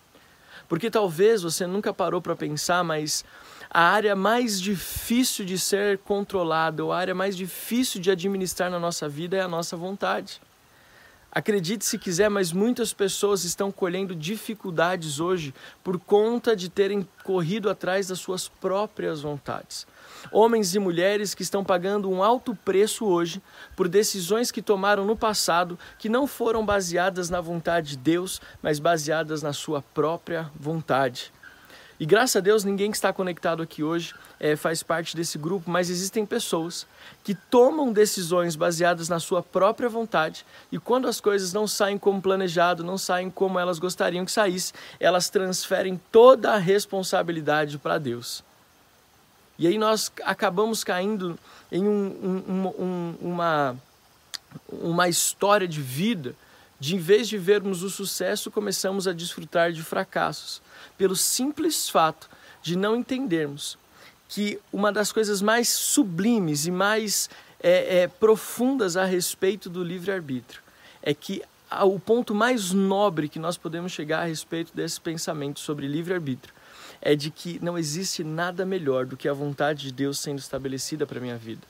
Porque 0.70 0.88
talvez 0.88 1.42
você 1.42 1.66
nunca 1.66 1.92
parou 1.92 2.22
para 2.22 2.36
pensar, 2.36 2.84
mas 2.84 3.24
a 3.68 3.82
área 3.82 4.14
mais 4.14 4.60
difícil 4.60 5.44
de 5.44 5.58
ser 5.58 5.98
controlada, 5.98 6.84
ou 6.84 6.92
a 6.92 6.98
área 6.98 7.12
mais 7.12 7.36
difícil 7.36 8.00
de 8.00 8.08
administrar 8.08 8.70
na 8.70 8.78
nossa 8.78 9.08
vida 9.08 9.36
é 9.36 9.40
a 9.40 9.48
nossa 9.48 9.76
vontade. 9.76 10.40
Acredite 11.32 11.84
se 11.84 11.96
quiser, 11.96 12.28
mas 12.28 12.52
muitas 12.52 12.92
pessoas 12.92 13.44
estão 13.44 13.70
colhendo 13.70 14.16
dificuldades 14.16 15.20
hoje 15.20 15.54
por 15.82 15.98
conta 15.98 16.56
de 16.56 16.68
terem 16.68 17.06
corrido 17.22 17.70
atrás 17.70 18.08
das 18.08 18.18
suas 18.18 18.48
próprias 18.48 19.20
vontades. 19.20 19.86
Homens 20.32 20.74
e 20.74 20.80
mulheres 20.80 21.32
que 21.32 21.42
estão 21.42 21.64
pagando 21.64 22.10
um 22.10 22.20
alto 22.20 22.52
preço 22.54 23.06
hoje 23.06 23.40
por 23.76 23.86
decisões 23.86 24.50
que 24.50 24.60
tomaram 24.60 25.04
no 25.04 25.16
passado 25.16 25.78
que 25.98 26.08
não 26.08 26.26
foram 26.26 26.66
baseadas 26.66 27.30
na 27.30 27.40
vontade 27.40 27.90
de 27.90 27.96
Deus, 27.98 28.40
mas 28.60 28.80
baseadas 28.80 29.40
na 29.40 29.52
sua 29.52 29.80
própria 29.80 30.50
vontade. 30.58 31.32
E 32.00 32.06
graças 32.06 32.34
a 32.34 32.40
Deus, 32.40 32.64
ninguém 32.64 32.90
que 32.90 32.96
está 32.96 33.12
conectado 33.12 33.62
aqui 33.62 33.82
hoje 33.82 34.14
é, 34.40 34.56
faz 34.56 34.82
parte 34.82 35.14
desse 35.14 35.36
grupo, 35.36 35.70
mas 35.70 35.90
existem 35.90 36.24
pessoas 36.24 36.86
que 37.22 37.34
tomam 37.34 37.92
decisões 37.92 38.56
baseadas 38.56 39.10
na 39.10 39.20
sua 39.20 39.42
própria 39.42 39.86
vontade 39.86 40.46
e 40.72 40.78
quando 40.78 41.06
as 41.06 41.20
coisas 41.20 41.52
não 41.52 41.68
saem 41.68 41.98
como 41.98 42.22
planejado, 42.22 42.82
não 42.82 42.96
saem 42.96 43.28
como 43.28 43.58
elas 43.58 43.78
gostariam 43.78 44.24
que 44.24 44.32
saísse, 44.32 44.72
elas 44.98 45.28
transferem 45.28 46.00
toda 46.10 46.52
a 46.52 46.56
responsabilidade 46.56 47.76
para 47.76 47.98
Deus. 47.98 48.42
E 49.58 49.66
aí 49.66 49.76
nós 49.76 50.10
acabamos 50.24 50.82
caindo 50.82 51.38
em 51.70 51.86
um, 51.86 52.42
um, 52.48 52.66
um, 52.82 53.14
uma, 53.20 53.76
uma 54.70 55.06
história 55.06 55.68
de 55.68 55.82
vida 55.82 56.34
de, 56.80 56.96
em 56.96 56.98
vez 56.98 57.28
de 57.28 57.36
vermos 57.36 57.82
o 57.82 57.90
sucesso, 57.90 58.50
começamos 58.50 59.06
a 59.06 59.12
desfrutar 59.12 59.70
de 59.70 59.82
fracassos, 59.82 60.62
pelo 60.96 61.14
simples 61.14 61.88
fato 61.88 62.28
de 62.62 62.74
não 62.74 62.96
entendermos 62.96 63.78
que 64.28 64.58
uma 64.72 64.90
das 64.90 65.12
coisas 65.12 65.42
mais 65.42 65.68
sublimes 65.68 66.66
e 66.66 66.70
mais 66.70 67.28
é, 67.62 68.02
é, 68.02 68.08
profundas 68.08 68.96
a 68.96 69.04
respeito 69.04 69.68
do 69.68 69.84
livre-arbítrio 69.84 70.62
é 71.02 71.12
que 71.12 71.42
o 71.82 71.98
ponto 72.00 72.34
mais 72.34 72.72
nobre 72.72 73.28
que 73.28 73.38
nós 73.38 73.56
podemos 73.56 73.92
chegar 73.92 74.22
a 74.22 74.24
respeito 74.24 74.74
desse 74.74 75.00
pensamento 75.00 75.60
sobre 75.60 75.86
livre-arbítrio 75.86 76.54
é 77.00 77.14
de 77.14 77.30
que 77.30 77.62
não 77.62 77.78
existe 77.78 78.24
nada 78.24 78.66
melhor 78.66 79.06
do 79.06 79.16
que 79.16 79.28
a 79.28 79.32
vontade 79.32 79.84
de 79.84 79.92
Deus 79.92 80.18
sendo 80.18 80.38
estabelecida 80.38 81.06
para 81.06 81.18
a 81.18 81.22
minha 81.22 81.36
vida. 81.36 81.62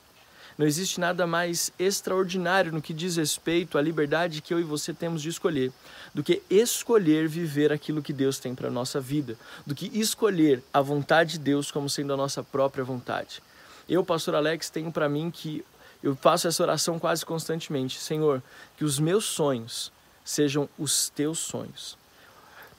Não 0.57 0.67
existe 0.67 0.99
nada 0.99 1.25
mais 1.25 1.71
extraordinário 1.79 2.71
no 2.71 2.81
que 2.81 2.93
diz 2.93 3.15
respeito 3.15 3.77
à 3.77 3.81
liberdade 3.81 4.41
que 4.41 4.53
eu 4.53 4.59
e 4.59 4.63
você 4.63 4.93
temos 4.93 5.21
de 5.21 5.29
escolher, 5.29 5.71
do 6.13 6.23
que 6.23 6.41
escolher 6.49 7.27
viver 7.27 7.71
aquilo 7.71 8.01
que 8.01 8.13
Deus 8.13 8.37
tem 8.37 8.53
para 8.53 8.67
a 8.67 8.71
nossa 8.71 8.99
vida, 8.99 9.37
do 9.65 9.73
que 9.73 9.89
escolher 9.97 10.63
a 10.73 10.81
vontade 10.81 11.33
de 11.33 11.39
Deus 11.39 11.71
como 11.71 11.89
sendo 11.89 12.13
a 12.13 12.17
nossa 12.17 12.43
própria 12.43 12.83
vontade. 12.83 13.41
Eu, 13.87 14.03
pastor 14.03 14.35
Alex, 14.35 14.69
tenho 14.69 14.91
para 14.91 15.09
mim 15.09 15.31
que 15.31 15.65
eu 16.03 16.15
faço 16.15 16.47
essa 16.47 16.63
oração 16.63 16.99
quase 16.99 17.25
constantemente: 17.25 17.99
Senhor, 17.99 18.41
que 18.77 18.83
os 18.83 18.99
meus 18.99 19.25
sonhos 19.25 19.91
sejam 20.23 20.67
os 20.77 21.09
teus 21.09 21.39
sonhos. 21.39 21.97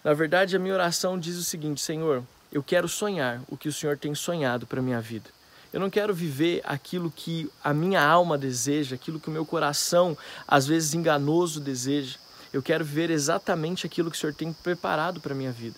Na 0.03 0.13
verdade, 0.13 0.57
a 0.57 0.59
minha 0.59 0.75
oração 0.75 1.19
diz 1.19 1.37
o 1.37 1.45
seguinte: 1.45 1.81
Senhor, 1.81 2.23
eu 2.53 2.63
quero 2.63 2.89
sonhar 2.89 3.41
o 3.49 3.57
que 3.57 3.69
o 3.69 3.73
Senhor 3.73 3.97
tem 3.97 4.15
sonhado 4.15 4.67
para 4.67 4.83
minha 4.83 5.01
vida. 5.01 5.31
Eu 5.73 5.81
não 5.81 5.89
quero 5.89 6.15
viver 6.15 6.61
aquilo 6.65 7.11
que 7.11 7.51
a 7.65 7.73
minha 7.73 8.05
alma 8.05 8.37
deseja, 8.37 8.95
aquilo 8.95 9.19
que 9.19 9.29
o 9.29 9.33
meu 9.33 9.47
coração, 9.47 10.17
às 10.47 10.67
vezes 10.67 10.95
enganoso, 10.95 11.61
deseja. 11.61 12.19
Eu 12.53 12.63
quero 12.63 12.85
viver 12.85 13.11
exatamente 13.11 13.87
aquilo 13.87 14.11
que 14.11 14.17
o 14.17 14.21
Senhor 14.21 14.35
tem 14.35 14.53
preparado 14.53 15.21
para 15.21 15.33
a 15.33 15.37
minha 15.37 15.53
vida. 15.53 15.77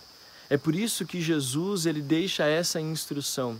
É 0.50 0.56
por 0.56 0.74
isso 0.74 1.06
que 1.06 1.20
Jesus 1.20 1.86
ele 1.86 2.02
deixa 2.02 2.44
essa 2.44 2.80
instrução. 2.80 3.56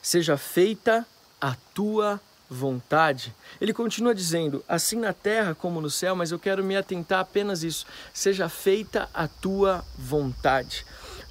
Seja 0.00 0.36
feita 0.36 1.04
a 1.40 1.56
tua 1.74 2.20
vontade. 2.48 3.34
Ele 3.60 3.72
continua 3.72 4.14
dizendo, 4.14 4.64
assim 4.68 4.96
na 4.96 5.12
terra 5.12 5.54
como 5.54 5.80
no 5.80 5.90
céu, 5.90 6.14
mas 6.14 6.30
eu 6.30 6.38
quero 6.38 6.64
me 6.64 6.76
atentar 6.76 7.20
apenas 7.20 7.62
isso. 7.62 7.86
Seja 8.14 8.48
feita 8.48 9.08
a 9.12 9.26
tua 9.26 9.84
vontade. 9.98 10.86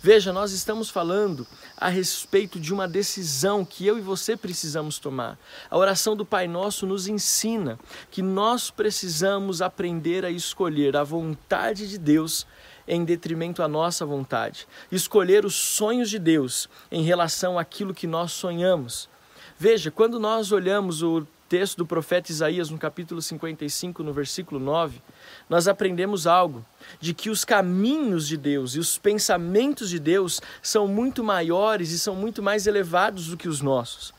Veja, 0.05 0.31
nós 0.31 0.51
estamos 0.51 0.91
falando 0.91 1.47
a 1.75 1.89
respeito 1.89 2.59
de 2.59 2.71
uma 2.71 2.87
decisão 2.87 3.65
que 3.65 3.87
eu 3.87 3.97
e 3.97 4.01
você 4.01 4.37
precisamos 4.37 4.99
tomar. 4.99 5.35
A 5.67 5.75
oração 5.75 6.15
do 6.15 6.23
Pai 6.23 6.47
Nosso 6.47 6.85
nos 6.85 7.07
ensina 7.07 7.79
que 8.11 8.21
nós 8.21 8.69
precisamos 8.69 9.63
aprender 9.63 10.23
a 10.23 10.29
escolher 10.29 10.95
a 10.95 11.03
vontade 11.03 11.89
de 11.89 11.97
Deus 11.97 12.45
em 12.87 13.03
detrimento 13.03 13.63
à 13.63 13.67
nossa 13.67 14.05
vontade. 14.05 14.67
Escolher 14.91 15.43
os 15.43 15.55
sonhos 15.55 16.11
de 16.11 16.19
Deus 16.19 16.69
em 16.91 17.01
relação 17.01 17.57
àquilo 17.57 17.91
que 17.91 18.05
nós 18.05 18.31
sonhamos. 18.31 19.09
Veja, 19.57 19.89
quando 19.89 20.19
nós 20.19 20.51
olhamos 20.51 21.01
o 21.01 21.25
texto 21.47 21.77
do 21.77 21.85
profeta 21.85 22.31
Isaías 22.31 22.69
no 22.69 22.77
capítulo 22.77 23.21
55, 23.21 24.03
no 24.03 24.13
versículo 24.13 24.59
9, 24.59 25.01
nós 25.49 25.67
aprendemos 25.67 26.25
algo 26.25 26.65
de 26.99 27.13
que 27.13 27.29
os 27.29 27.45
caminhos 27.45 28.27
de 28.27 28.37
Deus 28.37 28.75
e 28.75 28.79
os 28.79 28.97
pensamentos 28.97 29.89
de 29.89 29.99
Deus 29.99 30.41
são 30.61 30.87
muito 30.87 31.23
maiores 31.23 31.91
e 31.91 31.99
são 31.99 32.15
muito 32.15 32.41
mais 32.41 32.67
elevados 32.67 33.27
do 33.27 33.37
que 33.37 33.47
os 33.47 33.61
nossos. 33.61 34.13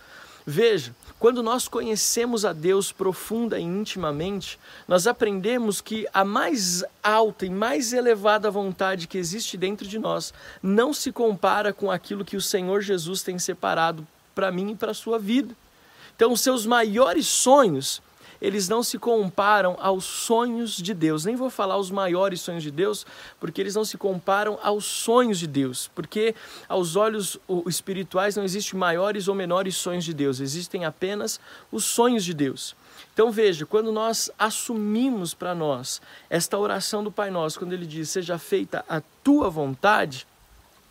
Veja, 0.46 0.94
quando 1.18 1.42
nós 1.42 1.66
conhecemos 1.66 2.44
a 2.44 2.52
Deus 2.52 2.92
profunda 2.92 3.58
e 3.58 3.62
intimamente, 3.62 4.58
nós 4.86 5.06
aprendemos 5.06 5.80
que 5.80 6.06
a 6.12 6.24
mais 6.24 6.84
alta 7.02 7.46
e 7.46 7.50
mais 7.50 7.92
elevada 7.92 8.50
vontade 8.50 9.08
que 9.08 9.16
existe 9.16 9.56
dentro 9.56 9.88
de 9.88 9.98
nós 9.98 10.32
não 10.62 10.92
se 10.92 11.10
compara 11.10 11.72
com 11.72 11.90
aquilo 11.90 12.24
que 12.24 12.36
o 12.36 12.40
Senhor 12.40 12.82
Jesus 12.82 13.22
tem 13.22 13.38
separado 13.38 14.06
para 14.34 14.52
mim 14.52 14.72
e 14.72 14.76
para 14.76 14.90
a 14.90 14.94
sua 14.94 15.18
vida. 15.18 15.56
Então, 16.16 16.32
os 16.32 16.40
seus 16.40 16.66
maiores 16.66 17.26
sonhos 17.26 18.02
eles 18.40 18.68
não 18.68 18.82
se 18.82 18.98
comparam 18.98 19.76
aos 19.80 20.04
sonhos 20.04 20.76
de 20.76 20.92
Deus. 20.92 21.24
Nem 21.24 21.36
vou 21.36 21.50
falar 21.50 21.76
os 21.78 21.90
maiores 21.90 22.40
sonhos 22.40 22.62
de 22.62 22.70
Deus, 22.70 23.06
porque 23.40 23.60
eles 23.60 23.74
não 23.74 23.84
se 23.84 23.96
comparam 23.96 24.58
aos 24.62 24.84
sonhos 24.84 25.38
de 25.38 25.46
Deus. 25.46 25.90
Porque 25.94 26.34
aos 26.68 26.96
olhos 26.96 27.38
espirituais 27.66 28.36
não 28.36 28.44
existem 28.44 28.78
maiores 28.78 29.28
ou 29.28 29.34
menores 29.34 29.76
sonhos 29.76 30.04
de 30.04 30.12
Deus, 30.12 30.40
existem 30.40 30.84
apenas 30.84 31.40
os 31.70 31.84
sonhos 31.84 32.24
de 32.24 32.34
Deus. 32.34 32.76
Então 33.12 33.30
veja, 33.30 33.64
quando 33.66 33.92
nós 33.92 34.30
assumimos 34.38 35.34
para 35.34 35.54
nós 35.54 36.00
esta 36.28 36.58
oração 36.58 37.02
do 37.02 37.12
Pai 37.12 37.30
Nosso, 37.30 37.58
quando 37.58 37.72
ele 37.72 37.86
diz: 37.86 38.10
"Seja 38.10 38.38
feita 38.38 38.84
a 38.88 39.02
tua 39.22 39.48
vontade", 39.48 40.26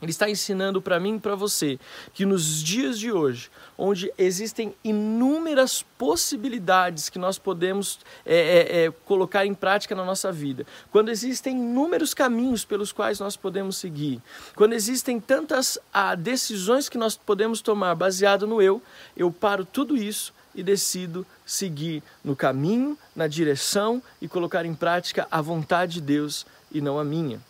ele 0.05 0.11
está 0.11 0.29
ensinando 0.29 0.79
para 0.81 0.99
mim 0.99 1.15
e 1.15 1.19
para 1.19 1.35
você 1.35 1.79
que 2.13 2.25
nos 2.25 2.61
dias 2.63 2.99
de 2.99 3.11
hoje, 3.11 3.49
onde 3.77 4.11
existem 4.17 4.73
inúmeras 4.83 5.83
possibilidades 5.97 7.09
que 7.09 7.17
nós 7.17 7.39
podemos 7.39 7.99
é, 8.25 8.35
é, 8.35 8.85
é, 8.85 8.91
colocar 9.05 9.45
em 9.45 9.53
prática 9.53 9.95
na 9.95 10.05
nossa 10.05 10.31
vida, 10.31 10.65
quando 10.91 11.09
existem 11.09 11.57
inúmeros 11.57 12.13
caminhos 12.13 12.63
pelos 12.63 12.91
quais 12.91 13.19
nós 13.19 13.35
podemos 13.35 13.77
seguir, 13.77 14.21
quando 14.55 14.73
existem 14.73 15.19
tantas 15.19 15.79
ah, 15.91 16.13
decisões 16.13 16.87
que 16.87 16.97
nós 16.97 17.17
podemos 17.17 17.59
tomar 17.59 17.95
baseado 17.95 18.45
no 18.45 18.61
eu, 18.61 18.81
eu 19.17 19.31
paro 19.31 19.65
tudo 19.65 19.97
isso 19.97 20.33
e 20.53 20.61
decido 20.61 21.25
seguir 21.45 22.03
no 22.23 22.35
caminho, 22.35 22.97
na 23.15 23.27
direção 23.27 24.01
e 24.21 24.27
colocar 24.27 24.65
em 24.65 24.75
prática 24.75 25.27
a 25.31 25.41
vontade 25.41 25.95
de 25.95 26.01
Deus 26.01 26.45
e 26.71 26.79
não 26.79 26.99
a 26.99 27.03
minha. 27.03 27.41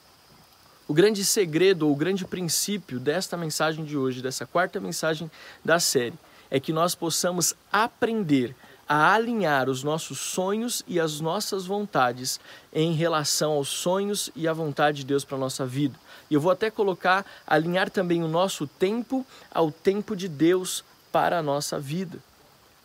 O 0.88 0.94
grande 0.94 1.26
segredo 1.26 1.88
ou 1.88 1.94
o 1.94 1.96
grande 1.96 2.26
princípio 2.26 3.00
desta 3.00 3.36
mensagem 3.36 3.84
de 3.84 3.98
hoje, 3.98 4.22
dessa 4.22 4.46
quarta 4.46 4.80
mensagem 4.80 5.32
da 5.64 5.80
série, 5.80 6.14
é 6.50 6.60
que 6.60 6.72
nós 6.72 6.94
possamos 6.94 7.56
aprender 7.72 8.56
a 8.88 9.14
alinhar 9.14 9.68
os 9.68 9.82
nossos 9.82 10.20
sonhos 10.20 10.84
e 10.88 11.00
as 11.00 11.20
nossas 11.20 11.66
vontades 11.66 12.40
em 12.72 12.94
relação 12.94 13.54
aos 13.54 13.68
sonhos 13.68 14.30
e 14.36 14.48
à 14.48 14.54
vontade 14.54 14.98
de 14.98 15.06
Deus 15.06 15.26
para 15.26 15.38
a 15.38 15.40
nossa 15.40 15.66
vida. 15.66 16.00
E 16.30 16.36
eu 16.36 16.42
vou 16.42 16.52
até 16.52 16.70
colocar, 16.70 17.26
alinhar 17.48 17.90
também 17.90 18.24
o 18.24 18.28
nosso 18.28 18.68
tempo 18.68 19.26
ao 19.52 19.72
tempo 19.72 20.16
de 20.16 20.28
Deus 20.28 20.84
para 21.12 21.40
a 21.40 21.44
nossa 21.44 21.80
vida. 21.80 22.20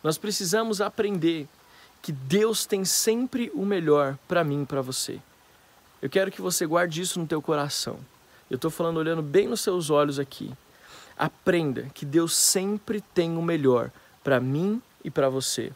Nós 0.03 0.17
precisamos 0.17 0.81
aprender 0.81 1.47
que 2.01 2.11
Deus 2.11 2.65
tem 2.65 2.83
sempre 2.83 3.51
o 3.53 3.63
melhor 3.63 4.17
para 4.27 4.43
mim 4.43 4.63
e 4.63 4.65
para 4.65 4.81
você. 4.81 5.19
Eu 6.01 6.09
quero 6.09 6.31
que 6.31 6.41
você 6.41 6.65
guarde 6.65 7.01
isso 7.01 7.19
no 7.19 7.27
teu 7.27 7.41
coração. 7.41 7.99
Eu 8.49 8.55
estou 8.55 8.71
falando 8.71 8.97
olhando 8.97 9.21
bem 9.21 9.47
nos 9.47 9.61
seus 9.61 9.89
olhos 9.89 10.19
aqui. 10.19 10.51
Aprenda 11.17 11.83
que 11.93 12.05
Deus 12.05 12.35
sempre 12.35 12.99
tem 12.99 13.37
o 13.37 13.41
melhor 13.41 13.91
para 14.23 14.39
mim 14.39 14.81
e 15.03 15.11
para 15.11 15.29
você. 15.29 15.71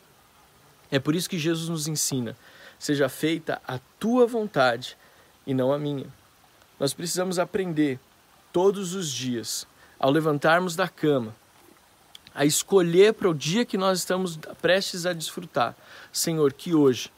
É 0.91 0.99
por 0.99 1.15
isso 1.15 1.29
que 1.29 1.37
Jesus 1.37 1.69
nos 1.69 1.87
ensina: 1.87 2.35
seja 2.79 3.07
feita 3.07 3.61
a 3.67 3.79
tua 3.99 4.25
vontade 4.25 4.97
e 5.45 5.53
não 5.53 5.71
a 5.71 5.77
minha. 5.77 6.07
Nós 6.79 6.93
precisamos 6.93 7.39
aprender 7.39 7.99
todos 8.51 8.93
os 8.93 9.11
dias, 9.11 9.67
ao 9.99 10.11
levantarmos 10.11 10.75
da 10.75 10.87
cama, 10.87 11.35
a 12.33 12.45
escolher 12.45 13.13
para 13.13 13.29
o 13.29 13.33
dia 13.33 13.65
que 13.65 13.77
nós 13.77 13.99
estamos 13.99 14.37
prestes 14.61 15.05
a 15.05 15.13
desfrutar. 15.13 15.75
Senhor, 16.11 16.51
que 16.51 16.73
hoje 16.73 17.11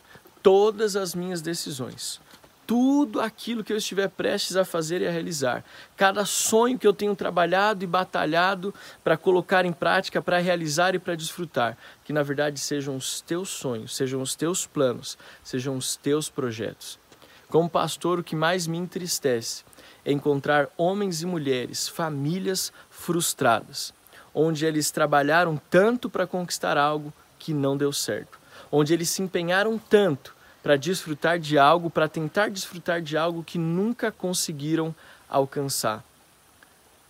todas 0.43 0.95
as 0.95 1.15
minhas 1.15 1.41
decisões, 1.41 2.21
tudo 2.67 3.21
aquilo 3.21 3.63
que 3.63 3.71
eu 3.71 3.77
estiver 3.77 4.09
prestes 4.09 4.57
a 4.57 4.65
fazer 4.65 5.01
e 5.01 5.07
a 5.07 5.11
realizar, 5.11 5.63
cada 5.95 6.25
sonho 6.25 6.77
que 6.77 6.85
eu 6.85 6.93
tenho 6.93 7.15
trabalhado 7.15 7.83
e 7.83 7.87
batalhado 7.87 8.73
para 9.03 9.15
colocar 9.15 9.65
em 9.65 9.71
prática, 9.71 10.21
para 10.21 10.37
realizar 10.37 10.93
e 10.93 10.99
para 10.99 11.15
desfrutar, 11.15 11.77
que 12.03 12.11
na 12.11 12.21
verdade 12.21 12.59
sejam 12.59 12.97
os 12.97 13.21
teus 13.21 13.49
sonhos, 13.49 13.95
sejam 13.95 14.21
os 14.21 14.35
teus 14.35 14.67
planos, 14.67 15.17
sejam 15.41 15.77
os 15.77 15.95
teus 15.95 16.29
projetos. 16.29 16.99
Como 17.47 17.69
pastor, 17.69 18.19
o 18.19 18.23
que 18.23 18.35
mais 18.35 18.67
me 18.67 18.77
entristece 18.77 19.63
é 20.03 20.11
encontrar 20.11 20.67
homens 20.77 21.21
e 21.21 21.25
mulheres, 21.25 21.87
famílias 21.87 22.73
frustradas 22.89 23.95
onde 24.39 24.67
eles 24.67 24.91
trabalharam 24.91 25.59
tanto 25.67 26.11
para 26.11 26.27
conquistar 26.27 26.77
algo 26.77 27.11
que 27.39 27.55
não 27.55 27.75
deu 27.75 27.91
certo, 27.91 28.39
onde 28.71 28.93
eles 28.93 29.09
se 29.09 29.23
empenharam 29.23 29.79
tanto 29.79 30.36
para 30.61 30.75
desfrutar 30.75 31.39
de 31.39 31.57
algo, 31.57 31.89
para 31.89 32.07
tentar 32.07 32.49
desfrutar 32.49 33.01
de 33.01 33.17
algo 33.17 33.43
que 33.43 33.57
nunca 33.57 34.11
conseguiram 34.11 34.93
alcançar. 35.29 36.03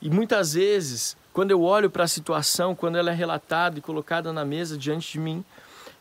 E 0.02 0.10
muitas 0.10 0.54
vezes, 0.54 1.18
quando 1.34 1.52
eu 1.52 1.64
olho 1.64 1.90
para 1.90 2.04
a 2.04 2.08
situação, 2.08 2.76
quando 2.76 2.98
ela 2.98 3.12
é 3.12 3.14
relatada 3.14 3.80
e 3.80 3.82
colocada 3.82 4.32
na 4.32 4.46
mesa 4.46 4.78
diante 4.78 5.14
de 5.14 5.20
mim, 5.20 5.44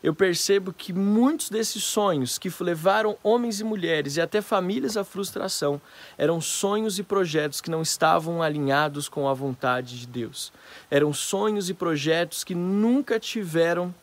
eu 0.03 0.13
percebo 0.13 0.71
que 0.71 0.93
muitos 0.93 1.49
desses 1.49 1.83
sonhos 1.83 2.37
que 2.37 2.51
levaram 2.59 3.17
homens 3.23 3.59
e 3.59 3.63
mulheres 3.63 4.15
e 4.15 4.21
até 4.21 4.41
famílias 4.41 4.95
à 4.95 5.03
frustração 5.03 5.81
eram 6.17 6.39
sonhos 6.39 6.99
e 6.99 7.03
projetos 7.03 7.59
que 7.59 7.71
não 7.71 7.81
estavam 7.81 8.43
alinhados 8.43 9.09
com 9.09 9.27
a 9.27 9.33
vontade 9.33 9.99
de 9.99 10.05
Deus. 10.05 10.53
Eram 10.91 11.11
sonhos 11.13 11.69
e 11.69 11.73
projetos 11.73 12.43
que 12.43 12.53
nunca 12.53 13.19
tiveram 13.19 13.93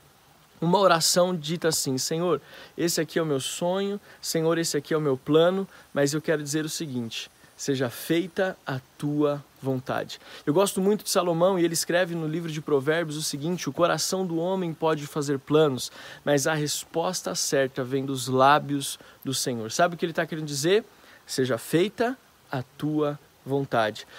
uma 0.61 0.79
oração 0.79 1.35
dita 1.35 1.69
assim: 1.69 1.99
Senhor, 1.99 2.41
esse 2.77 3.01
aqui 3.01 3.19
é 3.19 3.23
o 3.23 3.27
meu 3.27 3.41
sonho, 3.41 4.01
Senhor, 4.21 4.59
esse 4.59 4.77
aqui 4.77 4.95
é 4.95 4.97
o 4.97 5.01
meu 5.01 5.17
plano, 5.17 5.69
mas 5.93 6.15
eu 6.15 6.23
quero 6.23 6.43
dizer 6.43 6.65
o 6.65 6.69
seguinte: 6.69 7.31
seja 7.57 7.89
feita 7.89 8.57
a 8.67 8.81
tua 8.99 9.45
vontade. 9.61 10.21
Eu 10.45 10.53
gosto 10.53 10.81
muito 10.81 11.05
de 11.05 11.11
Salomão 11.11 11.59
e 11.59 11.65
ele 11.65 11.75
escreve 11.75 12.15
no 12.15 12.27
livro 12.27 12.51
de 12.51 12.61
Provérbios 12.61 13.17
o 13.17 13.23
seguinte: 13.23 13.69
o 13.69 13.73
coração 13.73 14.27
do 14.27 14.37
homem 14.37 14.73
pode 14.73 15.07
fazer 15.07 15.39
planos, 15.39 15.91
mas 16.25 16.47
a 16.47 16.55
resposta 16.55 17.35
certa 17.35 17.83
vem 17.85 18.05
dos 18.05 18.29
lábios 18.29 18.99
do 19.25 19.33
Senhor. 19.33 19.71
Sabe 19.71 19.95
o 19.95 19.99
que 19.99 20.05
ele 20.05 20.13
está 20.13 20.27
querendo 20.27 20.47
dizer? 20.47 20.85
Seja 21.27 21.57
feita 21.57 22.17
a 22.51 22.63
tua 22.63 23.11
vontade. 23.11 23.34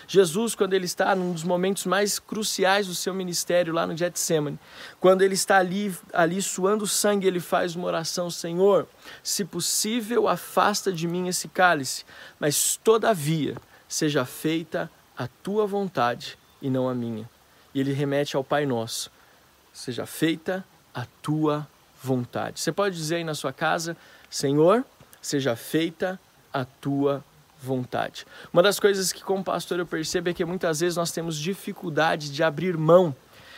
Jesus, 0.07 0.53
quando 0.53 0.73
ele 0.73 0.85
está 0.85 1.15
num 1.15 1.33
dos 1.33 1.43
momentos 1.43 1.85
mais 1.85 2.19
cruciais 2.19 2.87
do 2.87 2.93
seu 2.93 3.13
ministério 3.13 3.73
lá 3.73 3.87
no 3.87 3.97
Getsemane, 3.97 4.59
quando 4.99 5.23
ele 5.23 5.33
está 5.33 5.57
ali, 5.57 5.95
ali 6.13 6.41
suando 6.41 6.85
sangue, 6.85 7.25
ele 7.25 7.39
faz 7.39 7.75
uma 7.75 7.87
oração: 7.87 8.29
Senhor, 8.29 8.87
se 9.23 9.43
possível, 9.43 10.27
afasta 10.27 10.91
de 10.91 11.07
mim 11.07 11.27
esse 11.27 11.47
cálice, 11.47 12.05
mas 12.39 12.79
todavia 12.83 13.55
seja 13.87 14.25
feita 14.25 14.91
a 15.17 15.27
tua 15.27 15.65
vontade 15.65 16.37
e 16.61 16.69
não 16.69 16.87
a 16.87 16.93
minha. 16.93 17.27
E 17.73 17.79
ele 17.79 17.93
remete 17.93 18.35
ao 18.35 18.43
Pai 18.43 18.65
Nosso: 18.65 19.11
seja 19.73 20.05
feita 20.05 20.63
a 20.93 21.05
tua 21.21 21.67
vontade. 22.01 22.59
Você 22.59 22.71
pode 22.71 22.95
dizer 22.95 23.15
aí 23.15 23.23
na 23.23 23.33
sua 23.33 23.51
casa: 23.51 23.97
Senhor, 24.29 24.85
seja 25.19 25.55
feita 25.55 26.19
a 26.53 26.63
tua 26.63 27.13
vontade 27.13 27.34
vontade. 27.61 28.25
Uma 28.51 28.61
das 28.61 28.79
coisas 28.79 29.11
que, 29.11 29.23
como 29.23 29.43
pastor, 29.43 29.79
eu 29.79 29.85
percebo 29.85 30.29
é 30.29 30.33
que 30.33 30.45
muitas 30.45 30.79
vezes 30.79 30.95
nós 30.95 31.11
temos 31.11 31.37
dificuldade 31.37 32.31
de 32.31 32.43
abrir 32.43 32.77
mão. 32.77 33.15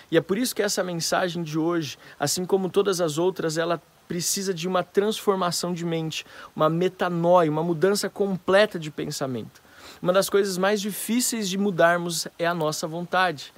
E 0.10 0.18
é 0.18 0.22
por 0.22 0.38
isso 0.38 0.56
que 0.56 0.62
essa 0.62 0.84
mensagem 0.84 1.44
de 1.44 1.60
hoje, 1.60 1.98
assim 2.20 2.46
como 2.46 2.70
todas 2.70 3.02
as 3.02 3.18
outras, 3.18 3.58
ela 3.58 3.82
precisa 4.08 4.54
de 4.54 4.68
uma 4.68 4.84
transformação 4.84 5.74
de 5.74 5.86
mente, 5.86 6.26
uma 6.56 6.70
metanoia, 6.70 7.52
uma 7.52 7.64
mudança 7.64 8.10
completa 8.10 8.80
de 8.80 8.90
pensamento. 8.90 9.62
Uma 10.02 10.14
das 10.14 10.30
coisas 10.30 10.58
mais 10.58 10.80
difíceis 10.80 11.50
de 11.50 11.58
mudarmos 11.58 12.28
é 12.40 12.46
a 12.46 12.54
nossa 12.54 12.88
vontade. 12.88 13.54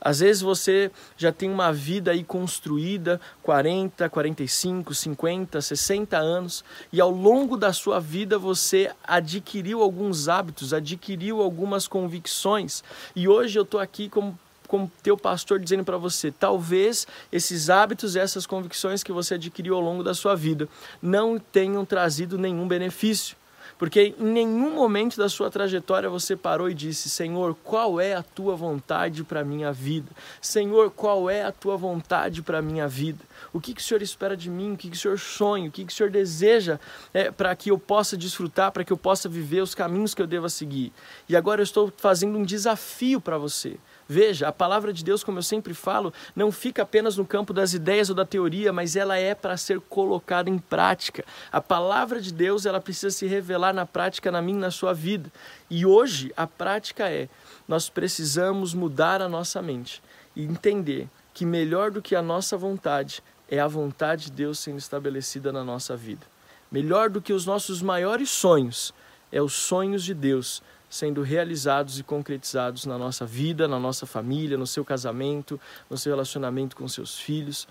Às 0.00 0.20
vezes 0.20 0.42
você 0.42 0.90
já 1.16 1.32
tem 1.32 1.50
uma 1.50 1.72
vida 1.72 2.10
aí 2.10 2.22
construída, 2.22 3.20
40, 3.42 4.08
45, 4.08 4.94
50, 4.94 5.60
60 5.60 6.16
anos, 6.16 6.64
e 6.92 7.00
ao 7.00 7.10
longo 7.10 7.56
da 7.56 7.72
sua 7.72 7.98
vida 7.98 8.38
você 8.38 8.90
adquiriu 9.02 9.82
alguns 9.82 10.28
hábitos, 10.28 10.72
adquiriu 10.72 11.42
algumas 11.42 11.88
convicções. 11.88 12.84
E 13.14 13.26
hoje 13.26 13.58
eu 13.58 13.62
estou 13.62 13.80
aqui 13.80 14.08
como 14.08 14.38
como 14.66 14.90
teu 15.00 15.16
pastor 15.16 15.60
dizendo 15.60 15.84
para 15.84 15.96
você, 15.96 16.32
talvez 16.32 17.06
esses 17.30 17.70
hábitos, 17.70 18.16
essas 18.16 18.46
convicções 18.46 19.02
que 19.02 19.12
você 19.12 19.34
adquiriu 19.34 19.76
ao 19.76 19.80
longo 19.80 20.02
da 20.02 20.12
sua 20.12 20.34
vida 20.34 20.68
não 21.00 21.38
tenham 21.38 21.84
trazido 21.84 22.36
nenhum 22.36 22.66
benefício. 22.66 23.36
Porque 23.78 24.14
em 24.18 24.24
nenhum 24.24 24.74
momento 24.74 25.18
da 25.18 25.28
sua 25.28 25.50
trajetória 25.50 26.08
você 26.08 26.34
parou 26.34 26.70
e 26.70 26.74
disse: 26.74 27.10
Senhor, 27.10 27.54
qual 27.62 28.00
é 28.00 28.14
a 28.14 28.22
tua 28.22 28.56
vontade 28.56 29.22
para 29.22 29.40
a 29.40 29.44
minha 29.44 29.72
vida? 29.72 30.10
Senhor, 30.40 30.90
qual 30.90 31.28
é 31.28 31.42
a 31.42 31.52
tua 31.52 31.76
vontade 31.76 32.40
para 32.42 32.58
a 32.58 32.62
minha 32.62 32.88
vida? 32.88 33.22
O 33.52 33.60
que, 33.60 33.74
que 33.74 33.80
o 33.80 33.84
Senhor 33.84 34.00
espera 34.00 34.36
de 34.36 34.48
mim? 34.48 34.72
O 34.72 34.76
que, 34.76 34.88
que 34.88 34.96
o 34.96 34.98
Senhor 34.98 35.18
sonha? 35.18 35.68
O 35.68 35.72
que, 35.72 35.84
que 35.84 35.92
o 35.92 35.96
Senhor 35.96 36.10
deseja 36.10 36.80
é, 37.12 37.30
para 37.30 37.54
que 37.54 37.70
eu 37.70 37.78
possa 37.78 38.16
desfrutar, 38.16 38.72
para 38.72 38.84
que 38.84 38.92
eu 38.92 38.96
possa 38.96 39.28
viver 39.28 39.60
os 39.60 39.74
caminhos 39.74 40.14
que 40.14 40.22
eu 40.22 40.26
deva 40.26 40.48
seguir? 40.48 40.92
E 41.28 41.36
agora 41.36 41.60
eu 41.60 41.64
estou 41.64 41.92
fazendo 41.98 42.38
um 42.38 42.44
desafio 42.44 43.20
para 43.20 43.36
você. 43.36 43.76
Veja, 44.08 44.46
a 44.46 44.52
palavra 44.52 44.92
de 44.92 45.02
Deus, 45.02 45.24
como 45.24 45.38
eu 45.38 45.42
sempre 45.42 45.74
falo, 45.74 46.14
não 46.34 46.52
fica 46.52 46.82
apenas 46.82 47.16
no 47.16 47.26
campo 47.26 47.52
das 47.52 47.74
ideias 47.74 48.08
ou 48.08 48.14
da 48.14 48.24
teoria, 48.24 48.72
mas 48.72 48.94
ela 48.94 49.16
é 49.16 49.34
para 49.34 49.56
ser 49.56 49.80
colocada 49.80 50.48
em 50.48 50.58
prática. 50.58 51.24
A 51.50 51.60
palavra 51.60 52.20
de 52.20 52.32
Deus, 52.32 52.66
ela 52.66 52.80
precisa 52.80 53.10
se 53.10 53.26
revelar 53.26 53.72
na 53.72 53.84
prática 53.84 54.30
na 54.30 54.40
minha, 54.40 54.60
na 54.60 54.70
sua 54.70 54.92
vida. 54.92 55.30
E 55.68 55.84
hoje 55.84 56.32
a 56.36 56.46
prática 56.46 57.10
é: 57.10 57.28
nós 57.66 57.88
precisamos 57.88 58.74
mudar 58.74 59.20
a 59.20 59.28
nossa 59.28 59.60
mente 59.60 60.00
e 60.36 60.44
entender 60.44 61.08
que 61.34 61.44
melhor 61.44 61.90
do 61.90 62.00
que 62.00 62.14
a 62.14 62.22
nossa 62.22 62.56
vontade 62.56 63.22
é 63.48 63.58
a 63.58 63.66
vontade 63.66 64.26
de 64.26 64.32
Deus 64.32 64.58
sendo 64.60 64.78
estabelecida 64.78 65.52
na 65.52 65.64
nossa 65.64 65.96
vida. 65.96 66.26
Melhor 66.70 67.10
do 67.10 67.20
que 67.20 67.32
os 67.32 67.44
nossos 67.44 67.82
maiores 67.82 68.30
sonhos 68.30 68.94
é 69.30 69.42
os 69.42 69.52
sonhos 69.52 70.04
de 70.04 70.14
Deus 70.14 70.62
sendo 70.96 71.22
realizados 71.22 71.98
e 71.98 72.02
concretizados 72.02 72.86
na 72.86 72.96
nossa 72.96 73.26
vida, 73.26 73.68
na 73.68 73.78
nossa 73.78 74.06
família, 74.06 74.56
no 74.56 74.66
seu 74.66 74.84
casamento, 74.84 75.60
no 75.88 75.98
seu 75.98 76.12
relacionamento 76.12 76.74
com 76.74 76.88
seus 76.88 77.18
filhos. 77.18 77.68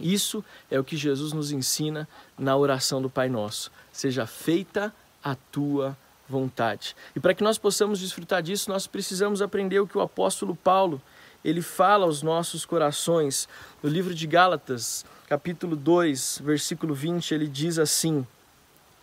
Isso 0.00 0.44
é 0.70 0.78
o 0.78 0.84
que 0.84 0.96
Jesus 0.96 1.32
nos 1.32 1.52
ensina 1.52 2.08
na 2.38 2.56
oração 2.56 3.02
do 3.02 3.10
Pai 3.10 3.28
Nosso. 3.28 3.70
Seja 3.92 4.26
feita 4.26 4.94
a 5.22 5.34
tua 5.34 5.96
vontade. 6.28 6.94
E 7.14 7.20
para 7.20 7.34
que 7.34 7.42
nós 7.42 7.58
possamos 7.58 7.98
desfrutar 7.98 8.42
disso, 8.42 8.70
nós 8.70 8.86
precisamos 8.86 9.42
aprender 9.42 9.80
o 9.80 9.86
que 9.86 9.98
o 9.98 10.00
apóstolo 10.00 10.54
Paulo 10.54 11.00
ele 11.44 11.62
fala 11.62 12.04
aos 12.04 12.22
nossos 12.22 12.64
corações. 12.64 13.48
No 13.82 13.88
livro 13.88 14.14
de 14.14 14.26
Gálatas, 14.26 15.04
capítulo 15.26 15.76
2, 15.76 16.42
versículo 16.44 16.94
20, 16.94 17.34
ele 17.34 17.46
diz 17.46 17.78
assim: 17.78 18.26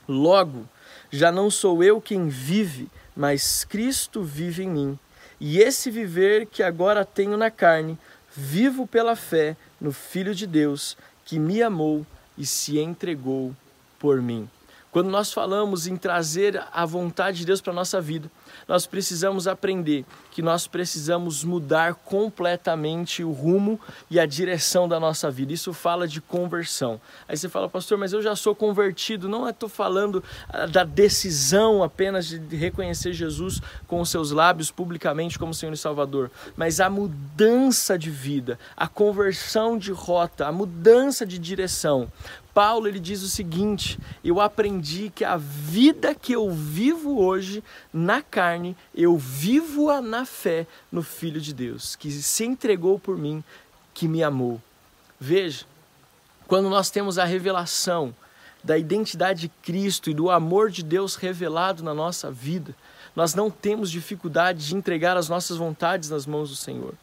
Logo, 0.08 0.68
já 1.12 1.32
não 1.32 1.50
sou 1.50 1.84
eu 1.84 2.00
quem 2.00 2.28
vive, 2.28 2.89
mas 3.15 3.63
Cristo 3.63 4.24
vive 4.24 4.63
em 4.63 4.70
mim. 4.70 5.00
E 5.39 5.60
esse 5.60 5.91
viver 5.91 6.46
que 6.46 6.63
agora 6.63 7.04
tenho 7.04 7.38
na 7.38 7.52
carne, 7.52 7.98
vivo 8.36 8.88
pela 8.88 9.15
fé 9.15 9.56
no 9.80 9.91
Filho 9.91 10.34
de 10.34 10.46
Deus, 10.48 10.98
que 11.26 11.39
me 11.39 11.62
amou 11.62 12.06
e 12.38 12.46
se 12.46 12.80
entregou 12.80 13.56
por 14.00 14.22
mim. 14.22 14.50
Quando 14.91 15.10
nós 15.10 15.34
falamos 15.34 15.88
em 15.88 15.98
trazer 15.98 16.62
a 16.72 16.86
vontade 16.86 17.39
de 17.39 17.46
Deus 17.46 17.60
para 17.60 17.74
a 17.74 17.76
nossa 17.76 18.00
vida, 18.00 18.32
nós 18.68 18.86
precisamos 18.86 19.48
aprender 19.48 20.06
que 20.32 20.41
nós 20.41 20.68
precisamos 20.68 21.44
mudar 21.44 21.96
completamente 21.96 23.24
o 23.24 23.32
rumo 23.32 23.80
e 24.10 24.20
a 24.20 24.26
direção 24.26 24.88
da 24.88 25.00
nossa 25.00 25.32
vida. 25.32 25.54
Isso 25.54 25.74
fala 25.74 26.08
de 26.08 26.20
conversão. 26.20 27.00
Aí 27.28 27.38
você 27.38 27.48
fala, 27.48 27.70
pastor, 27.70 27.98
mas 27.98 28.12
eu 28.13 28.22
já 28.22 28.36
sou 28.36 28.54
convertido. 28.54 29.30
Não 29.30 29.48
estou 29.48 29.70
falando 29.70 30.24
ah, 30.50 30.65
da 30.65 30.84
decisão 30.84 31.84
apenas 31.84 32.28
de 32.28 32.56
reconhecer 32.56 33.13
Jesus 33.13 33.62
com 33.88 34.02
os 34.02 34.10
seus 34.10 34.32
lábios 34.32 34.72
publicamente 34.72 35.39
como 35.39 35.54
Senhor 35.54 35.74
e 35.74 35.78
Salvador, 35.78 36.30
mas 36.56 36.80
a 36.80 36.89
mudança 36.89 37.98
de 37.98 38.10
vida, 38.10 38.60
a 38.76 38.88
conversão 38.88 39.78
de 39.78 39.91
rota, 39.91 40.48
a 40.48 40.52
mudança 40.52 41.26
de 41.26 41.39
direção. 41.39 42.12
Paulo 42.56 42.88
ele 42.88 43.02
diz 43.02 43.22
o 43.22 43.28
seguinte: 43.28 44.00
eu 44.24 44.39
aprendi 44.39 45.12
que 45.13 45.26
a 45.26 45.36
vida 45.36 46.15
que 46.15 46.32
eu 46.32 46.50
vivo 46.50 47.20
hoje 47.22 47.62
na 47.91 48.22
carne, 48.46 48.78
eu 48.94 49.18
vivo-a 49.18 50.02
na 50.02 50.24
fé 50.24 50.68
no 50.92 51.02
Filho 51.02 51.42
de 51.42 51.54
Deus, 51.54 51.96
que 51.96 52.12
se 52.12 52.46
entregou 52.46 53.00
por 53.00 53.18
mim, 53.18 53.44
que 53.94 54.08
me 54.08 54.24
amou. 54.24 54.62
Veja, 55.20 55.66
quando 56.48 56.70
nós 56.70 56.92
temos 56.92 57.18
a 57.18 57.26
revelação 57.26 58.14
da 58.64 58.78
identidade 58.78 59.42
de 59.42 59.50
Cristo 59.64 60.10
e 60.10 60.14
do 60.14 60.30
amor 60.30 60.70
de 60.70 60.84
Deus 60.84 61.16
revelado 61.16 61.84
na 61.84 61.94
nossa 61.94 62.30
vida, 62.30 62.76
nós 63.16 63.34
não 63.34 63.50
temos 63.50 63.90
dificuldade 63.90 64.68
de 64.68 64.76
entregar 64.76 65.18
as 65.18 65.28
nossas 65.28 65.58
vontades 65.58 66.10
nas 66.10 66.28
mãos 66.28 66.50
do 66.50 66.56
Senhor. 66.56 66.94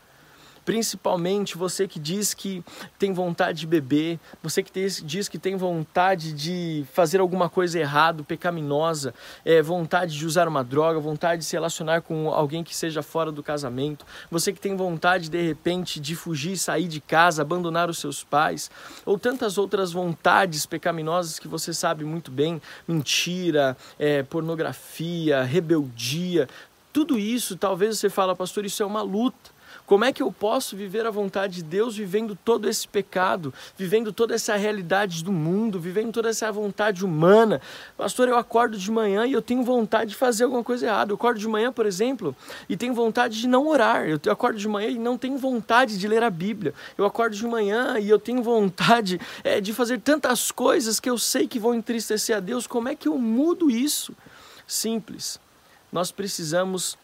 Principalmente 0.65 1.57
você 1.57 1.89
que 1.89 1.99
diz 1.99 2.35
que 2.35 2.65
tem 2.99 3.13
vontade 3.13 3.61
de 3.61 3.67
beber, 3.67 4.19
você 4.43 4.63
que 4.63 4.71
diz 5.05 5.29
que 5.29 5.39
tem 5.39 5.57
vontade 5.57 6.33
de 6.33 6.85
fazer 6.93 7.21
alguma 7.21 7.49
coisa 7.49 7.79
errada, 7.79 8.23
pecaminosa, 8.23 9.13
é, 9.45 9.61
vontade 9.61 10.17
de 10.17 10.25
usar 10.25 10.47
uma 10.47 10.63
droga, 10.63 11.01
vontade 11.01 11.41
de 11.41 11.47
se 11.47 11.57
relacionar 11.57 12.03
com 12.03 12.29
alguém 12.33 12.63
que 12.63 12.77
seja 12.77 13.03
fora 13.03 13.33
do 13.33 13.43
casamento, 13.43 14.07
você 14.31 14.53
que 14.53 14.61
tem 14.61 14.77
vontade 14.77 15.29
de 15.29 15.43
repente 15.43 15.99
de 15.99 16.15
fugir, 16.15 16.57
sair 16.57 16.87
de 16.87 17.01
casa, 17.01 17.43
abandonar 17.43 17.91
os 17.91 17.99
seus 17.99 18.23
pais, 18.23 18.71
ou 19.05 19.19
tantas 19.19 19.59
outras 19.59 19.93
vontades 19.93 20.65
pecaminosas 20.65 21.39
que 21.39 21.49
você 21.49 21.75
sabe 21.75 22.05
muito 22.05 22.31
bem, 22.31 22.63
mentira, 22.87 23.77
é, 23.99 24.23
pornografia, 24.23 25.43
rebeldia, 25.43 26.49
tudo 26.93 27.19
isso 27.19 27.57
talvez 27.57 27.99
você 27.99 28.11
fala, 28.11 28.37
pastor, 28.37 28.65
isso 28.65 28.83
é 28.83 28.87
uma 28.87 29.03
luta. 29.03 29.51
Como 29.87 30.05
é 30.05 30.13
que 30.13 30.23
eu 30.23 30.33
posso 30.33 30.77
viver 30.77 31.05
a 31.07 31.11
vontade 31.11 31.57
de 31.57 31.63
Deus 31.63 31.97
vivendo 31.97 32.37
todo 32.37 32.69
esse 32.69 32.87
pecado, 32.87 33.53
vivendo 33.77 34.13
toda 34.13 34.35
essa 34.35 34.55
realidade 34.57 35.23
do 35.25 35.33
mundo, 35.33 35.79
vivendo 35.79 36.13
toda 36.13 36.31
essa 36.31 36.51
vontade 36.53 37.05
humana? 37.05 37.61
Pastor, 37.97 38.29
eu 38.29 38.37
acordo 38.37 38.79
de 38.79 38.91
manhã 38.91 39.27
e 39.27 39.33
eu 39.33 39.43
tenho 39.43 39.63
vontade 39.63 40.11
de 40.11 40.17
fazer 40.17 40.45
alguma 40.45 40.63
coisa 40.63 40.87
errada. 40.87 41.13
Eu 41.13 41.17
acordo 41.17 41.39
de 41.39 41.49
manhã, 41.49 41.73
por 41.73 41.85
exemplo, 41.85 42.35
e 42.69 42.77
tenho 42.77 42.95
vontade 42.95 43.41
de 43.41 43.49
não 43.49 43.67
orar. 43.67 44.07
Eu 44.07 44.33
acordo 44.33 44.59
de 44.59 44.69
manhã 44.69 44.89
e 44.89 44.99
não 44.99 45.19
tenho 45.19 45.37
vontade 45.37 45.99
de 45.99 46.07
ler 46.09 46.23
a 46.23 46.31
Bíblia. 46.31 46.73
Eu 46.97 47.05
acordo 47.05 47.35
de 47.35 47.47
manhã 47.47 47.99
e 47.99 48.09
eu 48.09 48.19
tenho 48.19 48.43
vontade 48.43 49.21
é, 49.43 49.61
de 49.61 49.75
fazer 49.75 50.01
tantas 50.01 50.51
coisas 50.51 51.01
que 51.01 51.11
eu 51.11 51.19
sei 51.19 51.49
que 51.49 51.59
vão 51.59 51.75
entristecer 51.75 52.37
a 52.37 52.41
Deus. 52.41 52.67
Como 52.67 52.89
é 52.89 52.95
que 52.95 53.09
eu 53.09 53.19
mudo 53.19 53.71
isso? 53.71 54.15
Simples. 54.67 55.41
Nós 55.91 56.13
precisamos 56.13 56.97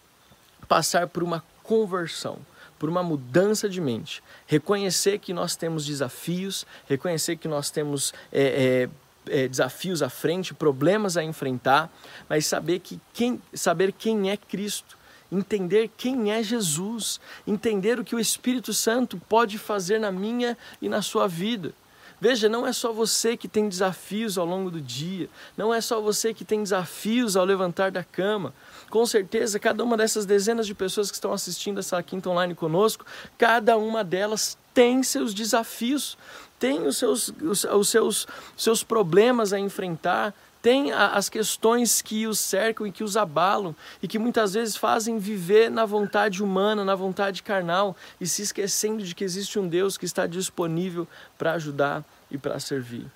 passar 0.67 1.09
por 1.09 1.23
uma 1.23 1.43
conversão 1.63 2.39
por 2.79 2.89
uma 2.89 3.03
mudança 3.03 3.69
de 3.69 3.81
mente. 3.81 4.23
Reconhecer 4.47 5.19
que 5.19 5.33
nós 5.33 5.57
temos 5.57 5.85
desafios, 5.85 6.67
reconhecer 6.89 7.37
que 7.37 7.49
nós 7.49 7.71
temos 7.71 8.13
é, 8.33 8.89
é, 9.31 9.43
é, 9.43 9.49
desafios 9.49 10.03
à 10.03 10.09
frente, 10.09 10.55
problemas 10.55 11.17
a 11.17 11.25
enfrentar, 11.25 11.91
mas 12.29 12.47
saber, 12.47 12.79
que 12.81 13.01
quem, 13.13 13.41
saber 13.53 13.93
quem 13.93 14.31
é 14.31 14.37
Cristo. 14.37 14.97
Entender 15.31 15.91
quem 15.95 16.33
é 16.33 16.43
Jesus, 16.43 17.21
entender 17.47 18.01
o 18.01 18.05
que 18.05 18.17
o 18.17 18.21
Espírito 18.21 18.73
Santo 18.73 19.21
pode 19.29 19.59
fazer 19.59 19.99
na 20.01 20.11
minha 20.11 20.57
e 20.81 20.89
na 20.89 21.03
sua 21.03 21.29
vida. 21.29 21.75
Veja, 22.21 22.49
não 22.49 22.67
é 22.67 22.73
só 22.73 22.93
você 22.93 23.37
que 23.37 23.47
tem 23.47 23.69
desafios 23.69 24.37
ao 24.37 24.45
longo 24.45 24.71
do 24.71 24.81
dia, 24.81 25.29
não 25.57 25.73
é 25.73 25.81
só 25.81 26.01
você 26.01 26.35
que 26.35 26.45
tem 26.45 26.63
desafios 26.63 27.37
ao 27.37 27.45
levantar 27.45 27.93
da 27.93 28.03
cama. 28.03 28.53
Com 28.91 29.05
certeza, 29.05 29.59
cada 29.59 29.85
uma 29.85 29.97
dessas 29.97 30.25
dezenas 30.25 30.67
de 30.67 30.75
pessoas 30.75 31.11
que 31.11 31.17
estão 31.17 31.33
assistindo 31.33 31.79
essa 31.79 32.03
quinta 32.03 32.31
online 32.31 32.55
conosco, 32.55 33.05
cada 33.37 33.77
uma 33.77 34.03
delas 34.03 34.57
tem 34.73 35.03
seus 35.03 35.35
desafios, 35.35 36.17
tem 36.59 36.87
os 36.87 36.97
seus, 36.97 37.29
os, 37.43 37.65
os 37.65 37.89
seus, 37.89 38.27
seus 38.57 38.83
problemas 38.83 39.53
a 39.53 39.59
enfrentar, 39.59 40.35
tem 40.61 40.93
as 40.93 41.29
questões 41.29 42.03
que 42.03 42.27
os 42.27 42.41
cercam 42.41 42.87
e 42.87 42.93
que 42.93 43.05
os 43.05 43.17
abalam 43.17 43.75
e 44.03 44.09
que 44.09 44.19
muitas 44.19 44.55
vezes 44.55 44.77
fazem 44.77 45.19
viver 45.19 45.71
na 45.71 45.87
vontade 45.87 46.43
humana, 46.43 46.85
na 46.85 46.95
vontade 46.95 47.43
carnal 47.43 47.97
e 48.21 48.27
se 48.27 48.43
esquecendo 48.43 49.05
de 49.05 49.15
que 49.15 49.23
existe 49.23 49.59
um 49.59 49.69
Deus 49.69 49.97
que 49.97 50.05
está 50.05 50.27
disponível 50.27 51.07
para 51.37 51.53
ajudar 51.53 52.05
e 52.31 52.37
para 52.37 52.59
servir. 52.59 53.07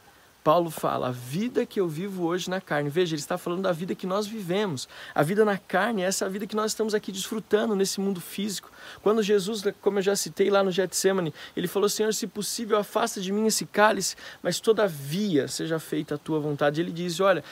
Paulo 0.45 0.71
fala, 0.71 1.09
a 1.09 1.11
vida 1.13 1.65
que 1.65 1.79
eu 1.79 1.87
vivo 1.87 2.25
hoje 2.25 2.51
na 2.51 2.61
carne. 2.61 2.91
Veja, 2.91 3.15
ele 3.15 3.21
está 3.21 3.39
falando 3.39 3.63
da 3.63 3.73
vida 3.73 3.95
que 3.95 4.07
nós 4.07 4.27
vivemos. 4.27 4.89
A 5.15 5.23
vida 5.23 5.45
na 5.45 5.57
carne 5.57 6.03
é 6.03 6.07
essa 6.07 6.29
vida 6.29 6.47
que 6.47 6.57
nós 6.57 6.73
estamos 6.73 6.95
aqui 6.95 7.13
desfrutando 7.13 7.77
nesse 7.77 8.01
mundo 8.01 8.21
físico. 8.21 8.71
Quando 9.03 9.23
Jesus, 9.23 9.63
como 9.81 9.99
eu 9.99 10.03
já 10.03 10.17
citei 10.17 10.51
lá 10.51 10.65
no 10.65 10.73
Getsemane, 10.73 11.33
ele 11.57 11.69
falou: 11.69 11.89
Senhor, 11.89 12.13
se 12.13 12.27
possível, 12.27 12.77
afasta 12.77 13.21
de 13.21 13.31
mim 13.31 13.47
esse 13.47 13.65
cálice, 13.67 14.17
mas 14.43 14.59
todavia 14.59 15.47
seja 15.47 15.79
feita 15.79 16.17
a 16.17 16.19
tua 16.19 16.41
vontade. 16.41 16.81
Ele 16.81 16.91
diz: 16.91 17.21
Olha, 17.21 17.45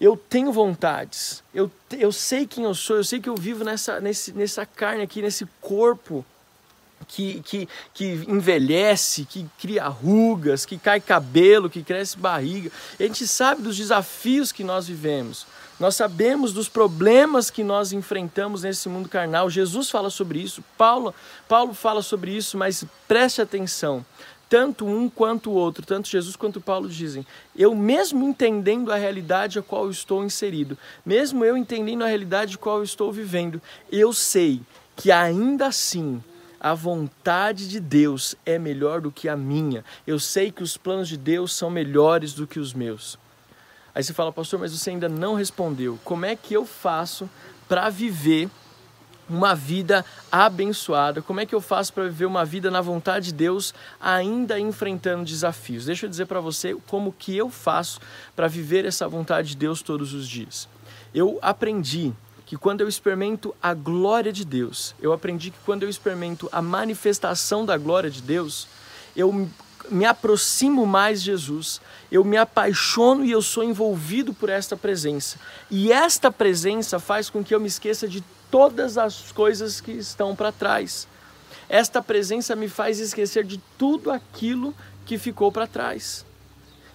eu 0.00 0.16
tenho 0.16 0.50
vontades, 0.50 1.44
eu, 1.54 1.70
eu 1.92 2.10
sei 2.10 2.46
quem 2.46 2.64
eu 2.64 2.74
sou, 2.74 2.96
eu 2.96 3.04
sei 3.04 3.20
que 3.20 3.28
eu 3.28 3.36
vivo 3.36 3.64
nessa, 3.64 4.00
nesse, 4.00 4.32
nessa 4.32 4.64
carne 4.64 5.02
aqui, 5.02 5.20
nesse 5.20 5.46
corpo 5.60 6.24
que, 7.06 7.40
que, 7.42 7.68
que 7.92 8.24
envelhece, 8.28 9.24
que 9.24 9.46
cria 9.58 9.86
rugas, 9.86 10.64
que 10.64 10.78
cai 10.78 11.00
cabelo, 11.00 11.70
que 11.70 11.82
cresce 11.82 12.16
barriga. 12.18 12.70
A 12.98 13.02
gente 13.02 13.26
sabe 13.26 13.62
dos 13.62 13.76
desafios 13.76 14.52
que 14.52 14.64
nós 14.64 14.86
vivemos. 14.86 15.46
Nós 15.78 15.96
sabemos 15.96 16.52
dos 16.52 16.68
problemas 16.68 17.50
que 17.50 17.64
nós 17.64 17.92
enfrentamos 17.92 18.62
nesse 18.62 18.88
mundo 18.88 19.08
carnal. 19.08 19.50
Jesus 19.50 19.90
fala 19.90 20.08
sobre 20.08 20.38
isso, 20.38 20.62
Paulo, 20.78 21.12
Paulo 21.48 21.74
fala 21.74 22.00
sobre 22.00 22.30
isso, 22.30 22.56
mas 22.56 22.84
preste 23.08 23.42
atenção. 23.42 24.04
Tanto 24.48 24.86
um 24.86 25.08
quanto 25.08 25.50
o 25.50 25.54
outro, 25.54 25.84
tanto 25.84 26.08
Jesus 26.08 26.36
quanto 26.36 26.60
Paulo 26.60 26.88
dizem: 26.88 27.26
eu, 27.56 27.74
mesmo 27.74 28.24
entendendo 28.24 28.92
a 28.92 28.96
realidade 28.96 29.58
a 29.58 29.62
qual 29.62 29.90
estou 29.90 30.24
inserido, 30.24 30.78
mesmo 31.04 31.44
eu 31.44 31.56
entendendo 31.56 32.04
a 32.04 32.06
realidade 32.06 32.54
a 32.54 32.58
qual 32.58 32.82
estou 32.82 33.10
vivendo, 33.10 33.60
eu 33.90 34.12
sei 34.12 34.60
que 34.94 35.10
ainda 35.10 35.66
assim 35.66 36.22
a 36.64 36.72
vontade 36.72 37.68
de 37.68 37.78
Deus 37.78 38.34
é 38.46 38.58
melhor 38.58 39.02
do 39.02 39.12
que 39.12 39.28
a 39.28 39.36
minha. 39.36 39.84
Eu 40.06 40.18
sei 40.18 40.50
que 40.50 40.62
os 40.62 40.78
planos 40.78 41.10
de 41.10 41.18
Deus 41.18 41.54
são 41.54 41.68
melhores 41.68 42.32
do 42.32 42.46
que 42.46 42.58
os 42.58 42.72
meus. 42.72 43.18
Aí 43.94 44.02
você 44.02 44.14
fala, 44.14 44.32
pastor, 44.32 44.58
mas 44.58 44.72
você 44.72 44.88
ainda 44.88 45.06
não 45.06 45.34
respondeu. 45.34 45.98
Como 46.02 46.24
é 46.24 46.34
que 46.34 46.54
eu 46.54 46.64
faço 46.64 47.28
para 47.68 47.90
viver 47.90 48.48
uma 49.28 49.54
vida 49.54 50.06
abençoada? 50.32 51.20
Como 51.20 51.38
é 51.38 51.44
que 51.44 51.54
eu 51.54 51.60
faço 51.60 51.92
para 51.92 52.04
viver 52.04 52.24
uma 52.24 52.46
vida 52.46 52.70
na 52.70 52.80
vontade 52.80 53.26
de 53.26 53.34
Deus, 53.34 53.74
ainda 54.00 54.58
enfrentando 54.58 55.22
desafios? 55.22 55.84
Deixa 55.84 56.06
eu 56.06 56.10
dizer 56.10 56.24
para 56.24 56.40
você 56.40 56.74
como 56.86 57.12
que 57.12 57.36
eu 57.36 57.50
faço 57.50 58.00
para 58.34 58.48
viver 58.48 58.86
essa 58.86 59.06
vontade 59.06 59.50
de 59.50 59.56
Deus 59.58 59.82
todos 59.82 60.14
os 60.14 60.26
dias. 60.26 60.66
Eu 61.14 61.38
aprendi 61.42 62.14
que 62.46 62.56
quando 62.56 62.82
eu 62.82 62.88
experimento 62.88 63.54
a 63.62 63.72
glória 63.72 64.32
de 64.32 64.44
Deus, 64.44 64.94
eu 65.00 65.12
aprendi 65.12 65.50
que 65.50 65.58
quando 65.64 65.82
eu 65.82 65.88
experimento 65.88 66.48
a 66.52 66.60
manifestação 66.60 67.64
da 67.64 67.76
glória 67.76 68.10
de 68.10 68.20
Deus, 68.20 68.68
eu 69.16 69.48
me 69.90 70.04
aproximo 70.04 70.86
mais 70.86 71.20
de 71.20 71.26
Jesus, 71.26 71.80
eu 72.10 72.24
me 72.24 72.36
apaixono 72.36 73.24
e 73.24 73.30
eu 73.30 73.42
sou 73.42 73.64
envolvido 73.64 74.32
por 74.32 74.48
esta 74.48 74.76
presença. 74.76 75.38
E 75.70 75.92
esta 75.92 76.30
presença 76.30 76.98
faz 76.98 77.28
com 77.30 77.42
que 77.42 77.54
eu 77.54 77.60
me 77.60 77.68
esqueça 77.68 78.08
de 78.08 78.22
todas 78.50 78.96
as 78.98 79.32
coisas 79.32 79.80
que 79.80 79.92
estão 79.92 80.34
para 80.34 80.52
trás. 80.52 81.08
Esta 81.68 82.02
presença 82.02 82.54
me 82.54 82.68
faz 82.68 82.98
esquecer 82.98 83.44
de 83.44 83.58
tudo 83.78 84.10
aquilo 84.10 84.74
que 85.04 85.18
ficou 85.18 85.50
para 85.50 85.66
trás. 85.66 86.24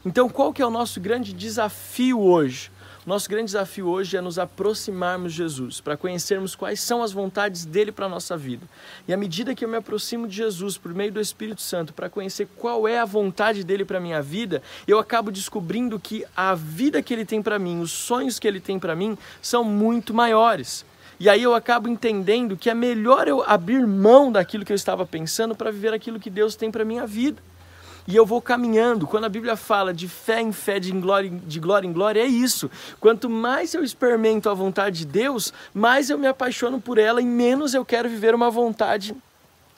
Então, 0.06 0.30
qual 0.30 0.54
que 0.54 0.62
é 0.62 0.66
o 0.66 0.72
nosso 0.72 1.00
grande 1.00 1.34
desafio 1.34 2.20
hoje? 2.20 2.72
Nosso 3.10 3.28
grande 3.28 3.46
desafio 3.46 3.88
hoje 3.88 4.16
é 4.18 4.22
nos 4.22 4.38
aproximarmos 4.38 5.32
de 5.32 5.40
Jesus, 5.40 5.82
para 5.82 5.98
conhecermos 5.98 6.54
quais 6.56 6.80
são 6.80 7.02
as 7.02 7.12
vontades 7.12 7.66
dele 7.66 7.92
para 7.92 8.06
a 8.06 8.10
nossa 8.10 8.38
vida. 8.38 8.68
E 9.08 9.12
à 9.12 9.18
medida 9.18 9.56
que 9.56 9.66
eu 9.66 9.68
me 9.68 9.78
aproximo 9.78 10.28
de 10.28 10.36
Jesus 10.36 10.78
por 10.78 10.94
meio 10.94 11.12
do 11.12 11.20
Espírito 11.20 11.60
Santo, 11.60 11.92
para 11.92 12.08
conhecer 12.08 12.48
qual 12.56 12.88
é 12.88 13.00
a 13.00 13.06
vontade 13.06 13.64
dele 13.64 13.84
para 13.84 13.98
a 13.98 14.00
minha 14.00 14.22
vida, 14.22 14.62
eu 14.88 15.00
acabo 15.00 15.32
descobrindo 15.32 16.00
que 16.00 16.24
a 16.38 16.54
vida 16.54 17.02
que 17.02 17.12
ele 17.12 17.26
tem 17.26 17.42
para 17.42 17.58
mim, 17.58 17.82
os 17.82 17.92
sonhos 17.92 18.38
que 18.38 18.48
ele 18.48 18.60
tem 18.60 18.78
para 18.78 18.96
mim, 18.96 19.18
são 19.42 19.64
muito 19.64 20.14
maiores. 20.14 20.86
E 21.20 21.28
aí 21.28 21.42
eu 21.42 21.56
acabo 21.56 21.90
entendendo 21.90 22.56
que 22.56 22.70
é 22.70 22.76
melhor 22.76 23.28
eu 23.28 23.42
abrir 23.42 23.88
mão 23.88 24.32
daquilo 24.32 24.64
que 24.64 24.72
eu 24.72 24.76
estava 24.76 25.04
pensando 25.04 25.56
para 25.56 25.72
viver 25.72 25.96
aquilo 25.96 26.20
que 26.20 26.30
Deus 26.30 26.56
tem 26.56 26.70
para 26.70 26.86
minha 26.86 27.08
vida. 27.08 27.42
E 28.08 28.16
eu 28.16 28.26
vou 28.26 28.42
caminhando. 28.42 29.08
Quando 29.08 29.26
a 29.26 29.30
Bíblia 29.30 29.56
fala 29.56 29.94
de 29.94 30.08
fé 30.08 30.42
em 30.42 30.52
fé, 30.52 30.80
de 30.80 30.92
glória, 30.92 31.30
de 31.30 31.60
glória 31.60 31.88
em 31.88 31.94
glória, 31.94 32.22
é 32.22 32.28
isso. 32.28 32.70
Quanto 33.00 33.30
mais 33.30 33.74
eu 33.74 33.84
experimento 33.84 34.50
a 34.50 34.54
vontade 34.54 35.00
de 35.00 35.06
Deus, 35.06 35.54
mais 35.74 36.10
eu 36.10 36.18
me 36.18 36.28
apaixono 36.28 36.80
por 36.80 36.98
ela 36.98 37.22
e 37.22 37.26
menos 37.26 37.74
eu 37.74 37.86
quero 37.86 38.10
viver 38.10 38.34
uma 38.34 38.50
vontade 38.50 39.16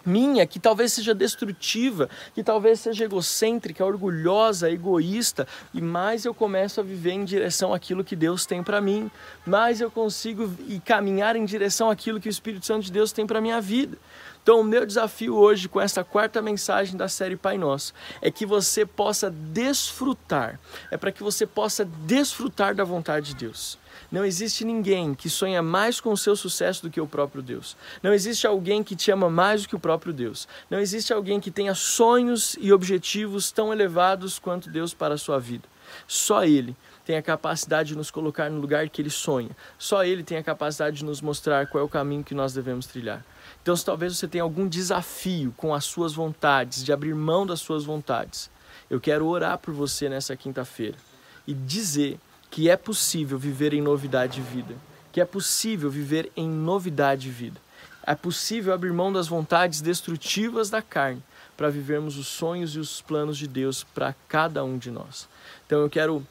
minha, 0.06 0.46
que 0.46 0.60
talvez 0.60 0.94
seja 0.94 1.14
destrutiva, 1.14 2.10
que 2.34 2.44
talvez 2.44 2.80
seja 2.80 3.06
egocêntrica, 3.06 3.86
orgulhosa, 3.86 4.70
egoísta, 4.70 5.48
e 5.74 5.82
mais 5.82 6.26
eu 6.26 6.34
começo 6.34 6.80
a 6.80 6.84
viver 6.84 7.12
em 7.12 7.26
direção 7.26 7.74
àquilo 7.74 8.04
que 8.04 8.16
Deus 8.16 8.46
tem 8.46 8.64
para 8.64 8.82
mim, 8.82 9.10
mais 9.46 9.82
eu 9.82 9.92
consigo 9.92 10.52
caminhar 10.86 11.36
em 11.36 11.46
direção 11.46 11.90
àquilo 11.90 12.20
que 12.20 12.28
o 12.28 12.32
Espírito 12.32 12.66
Santo 12.66 12.84
de 12.84 12.92
Deus 12.92 13.12
tem 13.12 13.26
para 13.28 13.42
minha 13.42 13.62
vida. 13.62 13.98
Então, 14.44 14.60
o 14.60 14.64
meu 14.64 14.88
desafio 14.88 15.36
hoje 15.36 15.70
com 15.70 15.80
essa 15.80 16.04
quarta 16.04 16.42
mensagem 16.42 16.98
da 16.98 17.08
série 17.08 17.36
Pai 17.36 17.60
Nosso 17.60 17.94
é 18.20 18.32
que 18.32 18.44
você 18.44 18.84
possa 18.86 19.30
desfrutar, 19.30 20.60
é 20.90 20.98
para 20.98 21.12
que 21.12 21.22
você 21.22 21.46
possa 21.46 21.86
desfrutar 21.86 22.74
da 22.74 22.84
vontade 22.84 23.28
de 23.28 23.36
Deus. 23.36 23.78
Não 24.12 24.26
existe 24.26 24.66
ninguém 24.66 25.14
que 25.14 25.30
sonha 25.30 25.62
mais 25.62 26.02
com 26.02 26.12
o 26.12 26.18
seu 26.18 26.36
sucesso 26.36 26.82
do 26.82 26.90
que 26.90 27.00
o 27.00 27.06
próprio 27.06 27.44
Deus. 27.44 27.78
Não 28.02 28.12
existe 28.12 28.48
alguém 28.48 28.84
que 28.84 28.96
te 28.96 29.12
ama 29.12 29.30
mais 29.30 29.62
do 29.62 29.70
que 29.70 29.76
o 29.76 29.80
próprio 29.80 30.12
Deus. 30.12 30.48
Não 30.72 30.80
existe 30.80 31.14
alguém 31.14 31.40
que 31.40 31.52
tenha 31.52 31.76
sonhos 31.76 32.58
e 32.60 32.74
objetivos 32.74 33.52
tão 33.52 33.72
elevados 33.72 34.40
quanto 34.40 34.72
Deus 34.72 34.92
para 34.92 35.14
a 35.14 35.20
sua 35.20 35.40
vida. 35.40 35.70
Só 36.08 36.44
Ele 36.44 36.76
tem 37.06 37.16
a 37.16 37.22
capacidade 37.22 37.90
de 37.90 37.96
nos 37.96 38.10
colocar 38.10 38.50
no 38.50 38.60
lugar 38.60 38.90
que 38.90 39.02
Ele 39.02 39.10
sonha. 39.10 39.52
Só 39.78 40.04
Ele 40.04 40.24
tem 40.24 40.38
a 40.38 40.44
capacidade 40.44 40.98
de 40.98 41.06
nos 41.06 41.22
mostrar 41.22 41.68
qual 41.68 41.82
é 41.82 41.86
o 41.86 41.90
caminho 41.90 42.24
que 42.24 42.34
nós 42.34 42.54
devemos 42.54 42.88
trilhar. 42.88 43.24
Então, 43.62 43.76
se 43.76 43.86
talvez 43.86 44.18
você 44.18 44.28
tenha 44.28 44.44
algum 44.44 44.68
desafio 44.68 45.54
com 45.56 45.74
as 45.74 45.86
suas 45.86 46.14
vontades, 46.14 46.84
de 46.84 46.92
abrir 46.92 47.14
mão 47.14 47.46
das 47.46 47.60
suas 47.60 47.84
vontades, 47.84 48.50
eu 48.90 49.00
quero 49.00 49.28
orar 49.28 49.58
por 49.60 49.74
você 49.74 50.10
nessa 50.10 50.36
quinta-feira 50.36 50.98
e 51.46 51.54
dizer 51.54 52.20
que 52.50 52.70
é 52.70 52.76
possível 52.76 53.38
viver 53.38 53.74
em 53.74 53.82
novidade 53.82 54.36
de 54.36 54.42
vida, 54.42 54.76
que 55.12 55.22
é 55.22 55.26
possível 55.26 55.90
viver 55.90 56.32
em 56.36 56.50
novidade 56.50 57.22
de 57.22 57.30
vida. 57.30 57.60
É 58.06 58.16
possível 58.16 58.74
abrir 58.74 58.92
mão 58.92 59.14
das 59.14 59.28
vontades 59.28 59.80
destrutivas 59.80 60.70
da 60.70 60.82
carne 60.82 61.24
para 61.56 61.70
vivermos 61.70 62.18
os 62.18 62.28
sonhos 62.28 62.76
e 62.76 62.80
os 62.80 63.02
planos 63.02 63.38
de 63.38 63.48
Deus 63.48 63.84
para 63.84 64.16
cada 64.28 64.64
um 64.64 64.78
de 64.78 64.90
nós. 64.90 65.30
Então 65.66 65.82
eu 65.82 65.90
quero 65.90 66.26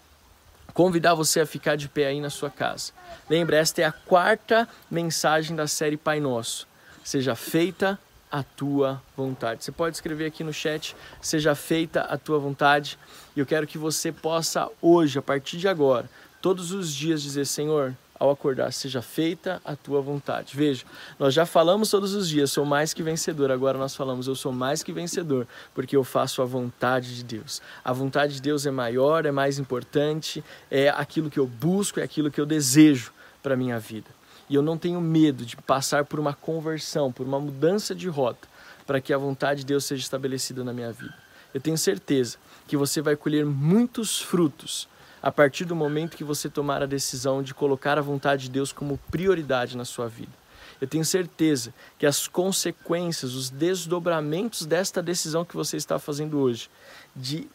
convidar 0.74 1.14
você 1.14 1.40
a 1.40 1.46
ficar 1.46 1.76
de 1.76 1.88
pé 1.88 2.06
aí 2.06 2.20
na 2.20 2.30
sua 2.30 2.50
casa. 2.50 2.92
Lembra, 3.28 3.56
esta 3.56 3.80
é 3.80 3.84
a 3.84 3.92
quarta 3.92 4.68
mensagem 4.90 5.54
da 5.54 5.66
série 5.66 5.96
Pai 5.96 6.18
Nosso. 6.18 6.66
Seja 7.04 7.34
feita 7.34 7.98
a 8.30 8.42
tua 8.42 9.02
vontade. 9.16 9.64
Você 9.64 9.72
pode 9.72 9.96
escrever 9.96 10.26
aqui 10.26 10.44
no 10.44 10.52
chat, 10.52 10.94
seja 11.20 11.54
feita 11.54 12.02
a 12.02 12.16
tua 12.16 12.38
vontade. 12.38 12.98
E 13.34 13.40
eu 13.40 13.46
quero 13.46 13.66
que 13.66 13.78
você 13.78 14.12
possa 14.12 14.68
hoje, 14.80 15.18
a 15.18 15.22
partir 15.22 15.56
de 15.56 15.66
agora, 15.66 16.08
todos 16.40 16.72
os 16.72 16.94
dias 16.94 17.22
dizer: 17.22 17.46
Senhor, 17.46 17.94
ao 18.20 18.30
acordar, 18.30 18.70
seja 18.70 19.00
feita 19.00 19.62
a 19.64 19.74
tua 19.74 20.02
vontade. 20.02 20.54
Veja, 20.54 20.84
nós 21.18 21.32
já 21.32 21.46
falamos 21.46 21.88
todos 21.88 22.14
os 22.14 22.28
dias, 22.28 22.52
sou 22.52 22.66
mais 22.66 22.92
que 22.92 23.02
vencedor. 23.02 23.50
Agora 23.50 23.78
nós 23.78 23.96
falamos, 23.96 24.28
eu 24.28 24.34
sou 24.34 24.52
mais 24.52 24.82
que 24.82 24.92
vencedor, 24.92 25.48
porque 25.74 25.96
eu 25.96 26.04
faço 26.04 26.42
a 26.42 26.44
vontade 26.44 27.16
de 27.16 27.24
Deus. 27.24 27.62
A 27.82 27.94
vontade 27.94 28.34
de 28.34 28.42
Deus 28.42 28.66
é 28.66 28.70
maior, 28.70 29.24
é 29.24 29.30
mais 29.32 29.58
importante, 29.58 30.44
é 30.70 30.90
aquilo 30.90 31.30
que 31.30 31.40
eu 31.40 31.46
busco, 31.46 31.98
é 31.98 32.02
aquilo 32.02 32.30
que 32.30 32.40
eu 32.40 32.44
desejo 32.44 33.10
para 33.42 33.56
minha 33.56 33.78
vida. 33.78 34.19
E 34.50 34.54
eu 34.56 34.62
não 34.62 34.76
tenho 34.76 35.00
medo 35.00 35.46
de 35.46 35.56
passar 35.56 36.04
por 36.04 36.18
uma 36.18 36.34
conversão, 36.34 37.12
por 37.12 37.24
uma 37.24 37.38
mudança 37.38 37.94
de 37.94 38.08
rota, 38.08 38.48
para 38.84 39.00
que 39.00 39.12
a 39.12 39.16
vontade 39.16 39.60
de 39.60 39.66
Deus 39.66 39.84
seja 39.84 40.02
estabelecida 40.02 40.64
na 40.64 40.72
minha 40.72 40.92
vida. 40.92 41.14
Eu 41.54 41.60
tenho 41.60 41.78
certeza 41.78 42.36
que 42.66 42.76
você 42.76 43.00
vai 43.00 43.14
colher 43.14 43.46
muitos 43.46 44.20
frutos 44.20 44.88
a 45.22 45.30
partir 45.30 45.64
do 45.64 45.76
momento 45.76 46.16
que 46.16 46.24
você 46.24 46.48
tomar 46.48 46.82
a 46.82 46.86
decisão 46.86 47.44
de 47.44 47.54
colocar 47.54 47.96
a 47.96 48.02
vontade 48.02 48.44
de 48.44 48.50
Deus 48.50 48.72
como 48.72 48.98
prioridade 49.10 49.76
na 49.76 49.84
sua 49.84 50.08
vida. 50.08 50.32
Eu 50.80 50.88
tenho 50.88 51.04
certeza 51.04 51.72
que 51.96 52.06
as 52.06 52.26
consequências, 52.26 53.34
os 53.34 53.50
desdobramentos 53.50 54.66
desta 54.66 55.00
decisão 55.00 55.44
que 55.44 55.56
você 55.56 55.76
está 55.76 55.96
fazendo 55.98 56.38
hoje, 56.38 56.68
de 57.14 57.48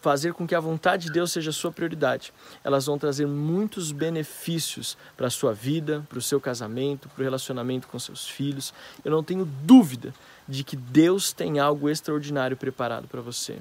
fazer 0.00 0.32
com 0.32 0.46
que 0.46 0.54
a 0.54 0.60
vontade 0.60 1.06
de 1.06 1.12
Deus 1.12 1.32
seja 1.32 1.52
sua 1.52 1.72
prioridade, 1.72 2.32
elas 2.62 2.86
vão 2.86 2.98
trazer 2.98 3.26
muitos 3.26 3.92
benefícios 3.92 4.96
para 5.16 5.26
a 5.26 5.30
sua 5.30 5.52
vida, 5.52 6.04
para 6.08 6.18
o 6.18 6.22
seu 6.22 6.40
casamento, 6.40 7.08
para 7.08 7.20
o 7.20 7.24
relacionamento 7.24 7.88
com 7.88 7.98
seus 7.98 8.28
filhos. 8.28 8.72
Eu 9.04 9.10
não 9.10 9.22
tenho 9.22 9.44
dúvida 9.44 10.14
de 10.46 10.64
que 10.64 10.76
Deus 10.76 11.32
tem 11.32 11.58
algo 11.58 11.88
extraordinário 11.88 12.56
preparado 12.56 13.06
para 13.08 13.20
você. 13.20 13.58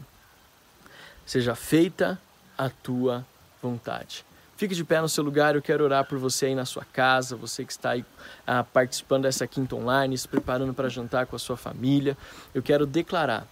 Seja 1.26 1.56
feita 1.56 2.19
a 2.58 2.69
tua 2.69 3.26
vontade. 3.62 4.26
Fique 4.56 4.73
de 4.73 4.84
pé 4.84 5.00
no 5.00 5.10
seu 5.10 5.23
lugar, 5.23 5.54
eu 5.54 5.62
quero 5.62 5.84
orar 5.84 6.06
por 6.06 6.17
você 6.17 6.47
aí 6.47 6.56
na 6.56 6.65
sua 6.65 6.84
casa, 6.84 7.36
você 7.36 7.63
que 7.63 7.71
está 7.71 7.91
aí 7.91 8.04
ah, 8.45 8.63
participando 8.63 9.23
dessa 9.23 9.45
quinta 9.45 9.76
online, 9.76 10.17
se 10.17 10.28
preparando 10.28 10.73
para 10.73 10.89
jantar 10.89 11.28
com 11.28 11.36
a 11.36 11.39
sua 11.39 11.56
família. 11.56 12.17
Eu 12.56 12.63
quero 12.63 12.88
declarar 12.88 13.45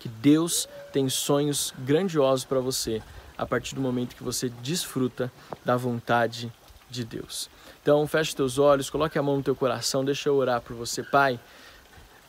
que 0.00 0.08
Deus 0.08 0.68
tem 0.90 1.08
sonhos 1.08 1.72
grandiosos 1.78 2.44
para 2.44 2.60
você 2.60 3.02
a 3.36 3.46
partir 3.46 3.74
do 3.74 3.80
momento 3.80 4.14
que 4.14 4.22
você 4.22 4.48
desfruta 4.48 5.32
da 5.64 5.76
vontade 5.76 6.52
de 6.90 7.04
Deus. 7.04 7.48
Então, 7.82 8.06
feche 8.06 8.36
teus 8.36 8.58
olhos, 8.58 8.90
coloque 8.90 9.18
a 9.18 9.22
mão 9.22 9.38
no 9.38 9.42
teu 9.42 9.56
coração, 9.56 10.04
deixa 10.04 10.28
eu 10.28 10.36
orar 10.36 10.60
por 10.60 10.76
você, 10.76 11.02
Pai. 11.02 11.40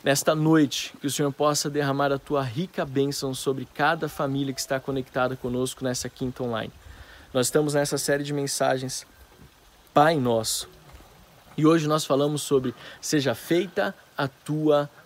Nesta 0.02 0.34
noite, 0.34 0.94
que 1.00 1.06
o 1.06 1.10
Senhor 1.10 1.32
possa 1.32 1.68
derramar 1.68 2.10
a 2.10 2.18
tua 2.18 2.42
rica 2.42 2.84
bênção 2.84 3.34
sobre 3.34 3.66
cada 3.66 4.08
família 4.08 4.54
que 4.54 4.60
está 4.60 4.80
conectada 4.80 5.36
conosco 5.36 5.84
nessa 5.84 6.08
quinta 6.08 6.42
online. 6.42 6.72
Nós 7.32 7.46
estamos 7.46 7.74
nessa 7.74 7.98
série 7.98 8.24
de 8.24 8.32
mensagens 8.32 9.06
Pai 9.94 10.16
Nosso. 10.16 10.68
E 11.56 11.66
hoje 11.66 11.86
nós 11.86 12.04
falamos 12.04 12.42
sobre 12.42 12.74
seja 13.00 13.34
feita 13.34 13.94
a 14.16 14.26
tua 14.26 14.82
vontade. 14.82 15.01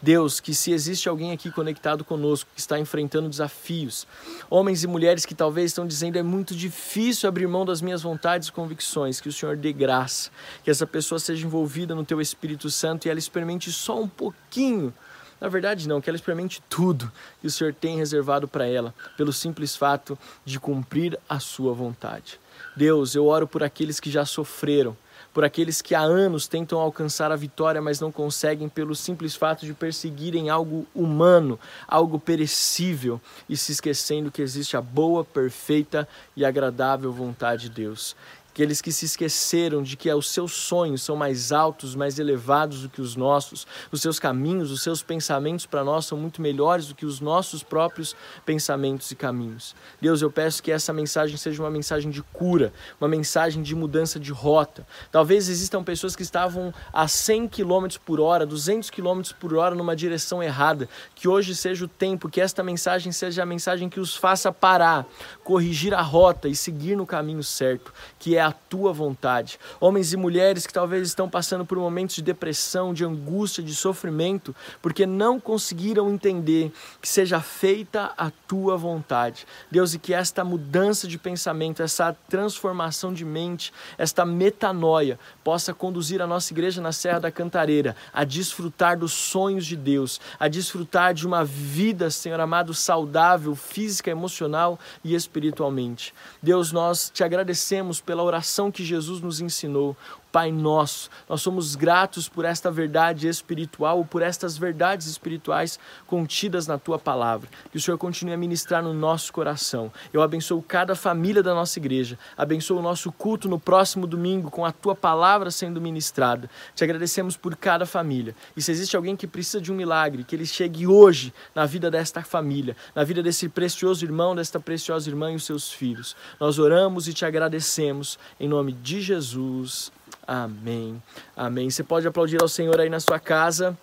Deus, 0.00 0.40
que 0.40 0.54
se 0.54 0.72
existe 0.72 1.08
alguém 1.08 1.32
aqui 1.32 1.50
conectado 1.50 2.04
conosco 2.04 2.50
que 2.54 2.60
está 2.60 2.78
enfrentando 2.78 3.28
desafios, 3.28 4.06
homens 4.50 4.84
e 4.84 4.86
mulheres 4.86 5.26
que 5.26 5.34
talvez 5.34 5.70
estão 5.70 5.86
dizendo 5.86 6.18
é 6.18 6.22
muito 6.22 6.54
difícil 6.54 7.28
abrir 7.28 7.46
mão 7.46 7.64
das 7.64 7.80
minhas 7.80 8.02
vontades 8.02 8.48
e 8.48 8.52
convicções, 8.52 9.20
que 9.20 9.28
o 9.28 9.32
Senhor 9.32 9.56
dê 9.56 9.72
graça, 9.72 10.30
que 10.62 10.70
essa 10.70 10.86
pessoa 10.86 11.18
seja 11.18 11.46
envolvida 11.46 11.94
no 11.94 12.04
teu 12.04 12.20
Espírito 12.20 12.70
Santo 12.70 13.06
e 13.06 13.10
ela 13.10 13.18
experimente 13.18 13.72
só 13.72 14.00
um 14.00 14.08
pouquinho. 14.08 14.92
Na 15.40 15.48
verdade, 15.48 15.88
não, 15.88 16.00
que 16.00 16.08
ela 16.08 16.16
experimente 16.16 16.62
tudo 16.68 17.10
que 17.40 17.48
o 17.48 17.50
Senhor 17.50 17.74
tem 17.74 17.96
reservado 17.96 18.46
para 18.46 18.64
ela, 18.64 18.94
pelo 19.16 19.32
simples 19.32 19.74
fato 19.74 20.16
de 20.44 20.60
cumprir 20.60 21.18
a 21.28 21.40
sua 21.40 21.72
vontade. 21.72 22.38
Deus, 22.76 23.16
eu 23.16 23.26
oro 23.26 23.48
por 23.48 23.62
aqueles 23.64 23.98
que 23.98 24.08
já 24.08 24.24
sofreram, 24.24 24.96
por 25.32 25.44
aqueles 25.44 25.80
que 25.80 25.94
há 25.94 26.00
anos 26.00 26.46
tentam 26.46 26.78
alcançar 26.78 27.32
a 27.32 27.36
vitória, 27.36 27.80
mas 27.80 28.00
não 28.00 28.12
conseguem 28.12 28.68
pelo 28.68 28.94
simples 28.94 29.34
fato 29.34 29.64
de 29.64 29.72
perseguirem 29.72 30.50
algo 30.50 30.86
humano, 30.94 31.58
algo 31.88 32.18
perecível 32.18 33.20
e 33.48 33.56
se 33.56 33.72
esquecendo 33.72 34.30
que 34.30 34.42
existe 34.42 34.76
a 34.76 34.80
boa, 34.80 35.24
perfeita 35.24 36.06
e 36.36 36.44
agradável 36.44 37.12
vontade 37.12 37.68
de 37.68 37.70
Deus 37.70 38.14
aqueles 38.52 38.82
que 38.82 38.92
se 38.92 39.06
esqueceram 39.06 39.82
de 39.82 39.96
que 39.96 40.12
os 40.12 40.30
seus 40.30 40.52
sonhos 40.52 41.02
são 41.02 41.16
mais 41.16 41.52
altos, 41.52 41.94
mais 41.94 42.18
elevados 42.18 42.82
do 42.82 42.88
que 42.90 43.00
os 43.00 43.16
nossos, 43.16 43.66
os 43.90 44.02
seus 44.02 44.18
caminhos, 44.18 44.70
os 44.70 44.82
seus 44.82 45.02
pensamentos 45.02 45.64
para 45.64 45.82
nós 45.82 46.04
são 46.04 46.18
muito 46.18 46.42
melhores 46.42 46.86
do 46.86 46.94
que 46.94 47.06
os 47.06 47.18
nossos 47.18 47.62
próprios 47.62 48.14
pensamentos 48.44 49.10
e 49.10 49.16
caminhos. 49.16 49.74
Deus, 50.00 50.20
eu 50.20 50.30
peço 50.30 50.62
que 50.62 50.70
essa 50.70 50.92
mensagem 50.92 51.38
seja 51.38 51.62
uma 51.62 51.70
mensagem 51.70 52.10
de 52.10 52.22
cura, 52.22 52.74
uma 53.00 53.08
mensagem 53.08 53.62
de 53.62 53.74
mudança 53.74 54.20
de 54.20 54.30
rota. 54.30 54.86
Talvez 55.10 55.48
existam 55.48 55.82
pessoas 55.82 56.14
que 56.14 56.22
estavam 56.22 56.74
a 56.92 57.08
100 57.08 57.48
km 57.48 57.86
por 58.04 58.20
hora, 58.20 58.44
200 58.44 58.90
km 58.90 59.22
por 59.40 59.54
hora 59.54 59.74
numa 59.74 59.96
direção 59.96 60.42
errada, 60.42 60.90
que 61.14 61.26
hoje 61.26 61.54
seja 61.54 61.86
o 61.86 61.88
tempo, 61.88 62.28
que 62.28 62.40
esta 62.40 62.62
mensagem 62.62 63.12
seja 63.12 63.44
a 63.44 63.46
mensagem 63.46 63.88
que 63.88 63.98
os 63.98 64.14
faça 64.14 64.52
parar, 64.52 65.06
corrigir 65.42 65.94
a 65.94 66.02
rota 66.02 66.48
e 66.48 66.54
seguir 66.54 66.96
no 66.96 67.06
caminho 67.06 67.42
certo, 67.42 67.94
que 68.18 68.36
é 68.36 68.41
a 68.42 68.52
tua 68.52 68.92
vontade. 68.92 69.58
Homens 69.80 70.12
e 70.12 70.16
mulheres 70.16 70.66
que 70.66 70.72
talvez 70.72 71.08
estão 71.08 71.28
passando 71.28 71.64
por 71.64 71.78
momentos 71.78 72.16
de 72.16 72.22
depressão, 72.22 72.92
de 72.92 73.04
angústia, 73.04 73.62
de 73.62 73.74
sofrimento, 73.74 74.54
porque 74.80 75.06
não 75.06 75.40
conseguiram 75.40 76.10
entender 76.10 76.72
que 77.00 77.08
seja 77.08 77.40
feita 77.40 78.12
a 78.16 78.30
tua 78.30 78.76
vontade. 78.76 79.46
Deus, 79.70 79.94
e 79.94 79.98
que 79.98 80.12
esta 80.12 80.44
mudança 80.44 81.06
de 81.06 81.18
pensamento, 81.18 81.82
essa 81.82 82.16
transformação 82.28 83.12
de 83.12 83.24
mente, 83.24 83.72
esta 83.96 84.24
metanoia 84.24 85.18
possa 85.44 85.72
conduzir 85.72 86.20
a 86.20 86.26
nossa 86.26 86.52
igreja 86.52 86.80
na 86.80 86.92
Serra 86.92 87.20
da 87.20 87.30
Cantareira 87.30 87.96
a 88.12 88.24
desfrutar 88.24 88.98
dos 88.98 89.12
sonhos 89.12 89.64
de 89.66 89.76
Deus, 89.76 90.20
a 90.38 90.48
desfrutar 90.48 91.14
de 91.14 91.26
uma 91.26 91.44
vida, 91.44 92.10
Senhor 92.10 92.40
amado, 92.40 92.74
saudável, 92.74 93.54
física, 93.54 94.10
emocional 94.10 94.78
e 95.04 95.14
espiritualmente. 95.14 96.12
Deus, 96.42 96.72
nós 96.72 97.10
te 97.10 97.22
agradecemos 97.24 98.00
pela 98.00 98.22
oração 98.22 98.31
que 98.70 98.84
Jesus 98.84 99.20
nos 99.20 99.40
ensinou, 99.40 99.96
Pai 100.32 100.50
Nosso. 100.50 101.10
Nós 101.28 101.42
somos 101.42 101.76
gratos 101.76 102.26
por 102.26 102.46
esta 102.46 102.70
verdade 102.70 103.28
espiritual, 103.28 104.02
por 104.04 104.22
estas 104.22 104.56
verdades 104.56 105.06
espirituais 105.06 105.78
contidas 106.06 106.66
na 106.66 106.78
tua 106.78 106.98
palavra. 106.98 107.50
Que 107.70 107.76
o 107.76 107.80
Senhor 107.80 107.98
continue 107.98 108.32
a 108.32 108.36
ministrar 108.38 108.82
no 108.82 108.94
nosso 108.94 109.30
coração. 109.30 109.92
Eu 110.10 110.22
abençoo 110.22 110.62
cada 110.62 110.94
família 110.94 111.42
da 111.42 111.54
nossa 111.54 111.78
igreja, 111.78 112.18
abençoo 112.36 112.78
o 112.78 112.82
nosso 112.82 113.12
culto 113.12 113.46
no 113.46 113.60
próximo 113.60 114.06
domingo 114.06 114.50
com 114.50 114.64
a 114.64 114.72
tua 114.72 114.94
palavra 114.94 115.50
sendo 115.50 115.80
ministrada. 115.80 116.48
Te 116.74 116.82
agradecemos 116.82 117.36
por 117.36 117.54
cada 117.54 117.84
família. 117.84 118.34
E 118.56 118.62
se 118.62 118.72
existe 118.72 118.96
alguém 118.96 119.14
que 119.14 119.26
precisa 119.26 119.60
de 119.60 119.70
um 119.70 119.74
milagre, 119.76 120.24
que 120.24 120.34
ele 120.34 120.46
chegue 120.46 120.86
hoje 120.86 121.34
na 121.54 121.66
vida 121.66 121.90
desta 121.90 122.22
família, 122.22 122.74
na 122.94 123.04
vida 123.04 123.22
desse 123.22 123.50
precioso 123.50 124.02
irmão, 124.02 124.34
desta 124.34 124.58
preciosa 124.58 125.10
irmã 125.10 125.30
e 125.30 125.36
os 125.36 125.44
seus 125.44 125.70
filhos. 125.70 126.16
Nós 126.40 126.58
oramos 126.58 127.06
e 127.06 127.12
te 127.12 127.26
agradecemos 127.26 128.18
em 128.40 128.48
nome 128.48 128.72
de 128.72 129.02
Jesus. 129.02 129.92
Amém. 130.26 131.02
Amém. 131.36 131.70
Você 131.70 131.82
pode 131.82 132.06
aplaudir 132.06 132.40
ao 132.40 132.48
Senhor 132.48 132.80
aí 132.80 132.88
na 132.88 133.00
sua 133.00 133.18
casa. 133.18 133.76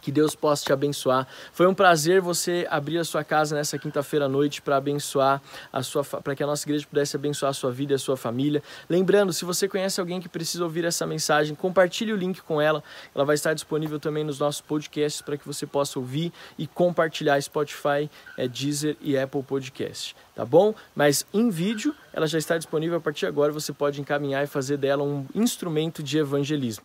Que 0.00 0.10
Deus 0.10 0.34
possa 0.34 0.64
te 0.64 0.72
abençoar. 0.72 1.28
Foi 1.52 1.66
um 1.66 1.74
prazer 1.74 2.20
você 2.20 2.66
abrir 2.70 2.98
a 2.98 3.04
sua 3.04 3.22
casa 3.22 3.54
nessa 3.54 3.78
quinta-feira 3.78 4.24
à 4.24 4.28
noite 4.28 4.60
para 4.60 4.76
abençoar 4.76 5.40
a 5.72 5.82
sua 5.82 6.02
para 6.04 6.34
que 6.34 6.42
a 6.42 6.46
nossa 6.46 6.66
igreja 6.66 6.86
pudesse 6.88 7.14
abençoar 7.14 7.50
a 7.50 7.52
sua 7.52 7.70
vida 7.70 7.92
e 7.92 7.96
a 7.96 7.98
sua 7.98 8.16
família. 8.16 8.62
Lembrando, 8.88 9.32
se 9.32 9.44
você 9.44 9.68
conhece 9.68 10.00
alguém 10.00 10.20
que 10.20 10.28
precisa 10.28 10.64
ouvir 10.64 10.84
essa 10.84 11.06
mensagem, 11.06 11.54
compartilhe 11.54 12.12
o 12.12 12.16
link 12.16 12.42
com 12.42 12.60
ela. 12.60 12.82
Ela 13.14 13.24
vai 13.24 13.34
estar 13.34 13.54
disponível 13.54 14.00
também 14.00 14.24
nos 14.24 14.38
nossos 14.38 14.60
podcasts 14.60 15.22
para 15.22 15.36
que 15.36 15.46
você 15.46 15.66
possa 15.66 15.98
ouvir 15.98 16.32
e 16.58 16.66
compartilhar 16.66 17.40
Spotify, 17.40 18.10
é 18.36 18.48
Deezer 18.48 18.96
e 19.00 19.16
Apple 19.16 19.42
Podcast, 19.42 20.16
tá 20.34 20.44
bom? 20.44 20.74
Mas 20.94 21.24
em 21.32 21.48
vídeo, 21.50 21.94
ela 22.12 22.26
já 22.26 22.38
está 22.38 22.56
disponível 22.56 22.98
a 22.98 23.00
partir 23.00 23.20
de 23.20 23.26
agora, 23.26 23.52
você 23.52 23.72
pode 23.72 24.00
encaminhar 24.00 24.42
e 24.42 24.46
fazer 24.46 24.76
dela 24.76 25.02
um 25.02 25.26
instrumento 25.34 26.02
de 26.02 26.18
evangelismo. 26.18 26.84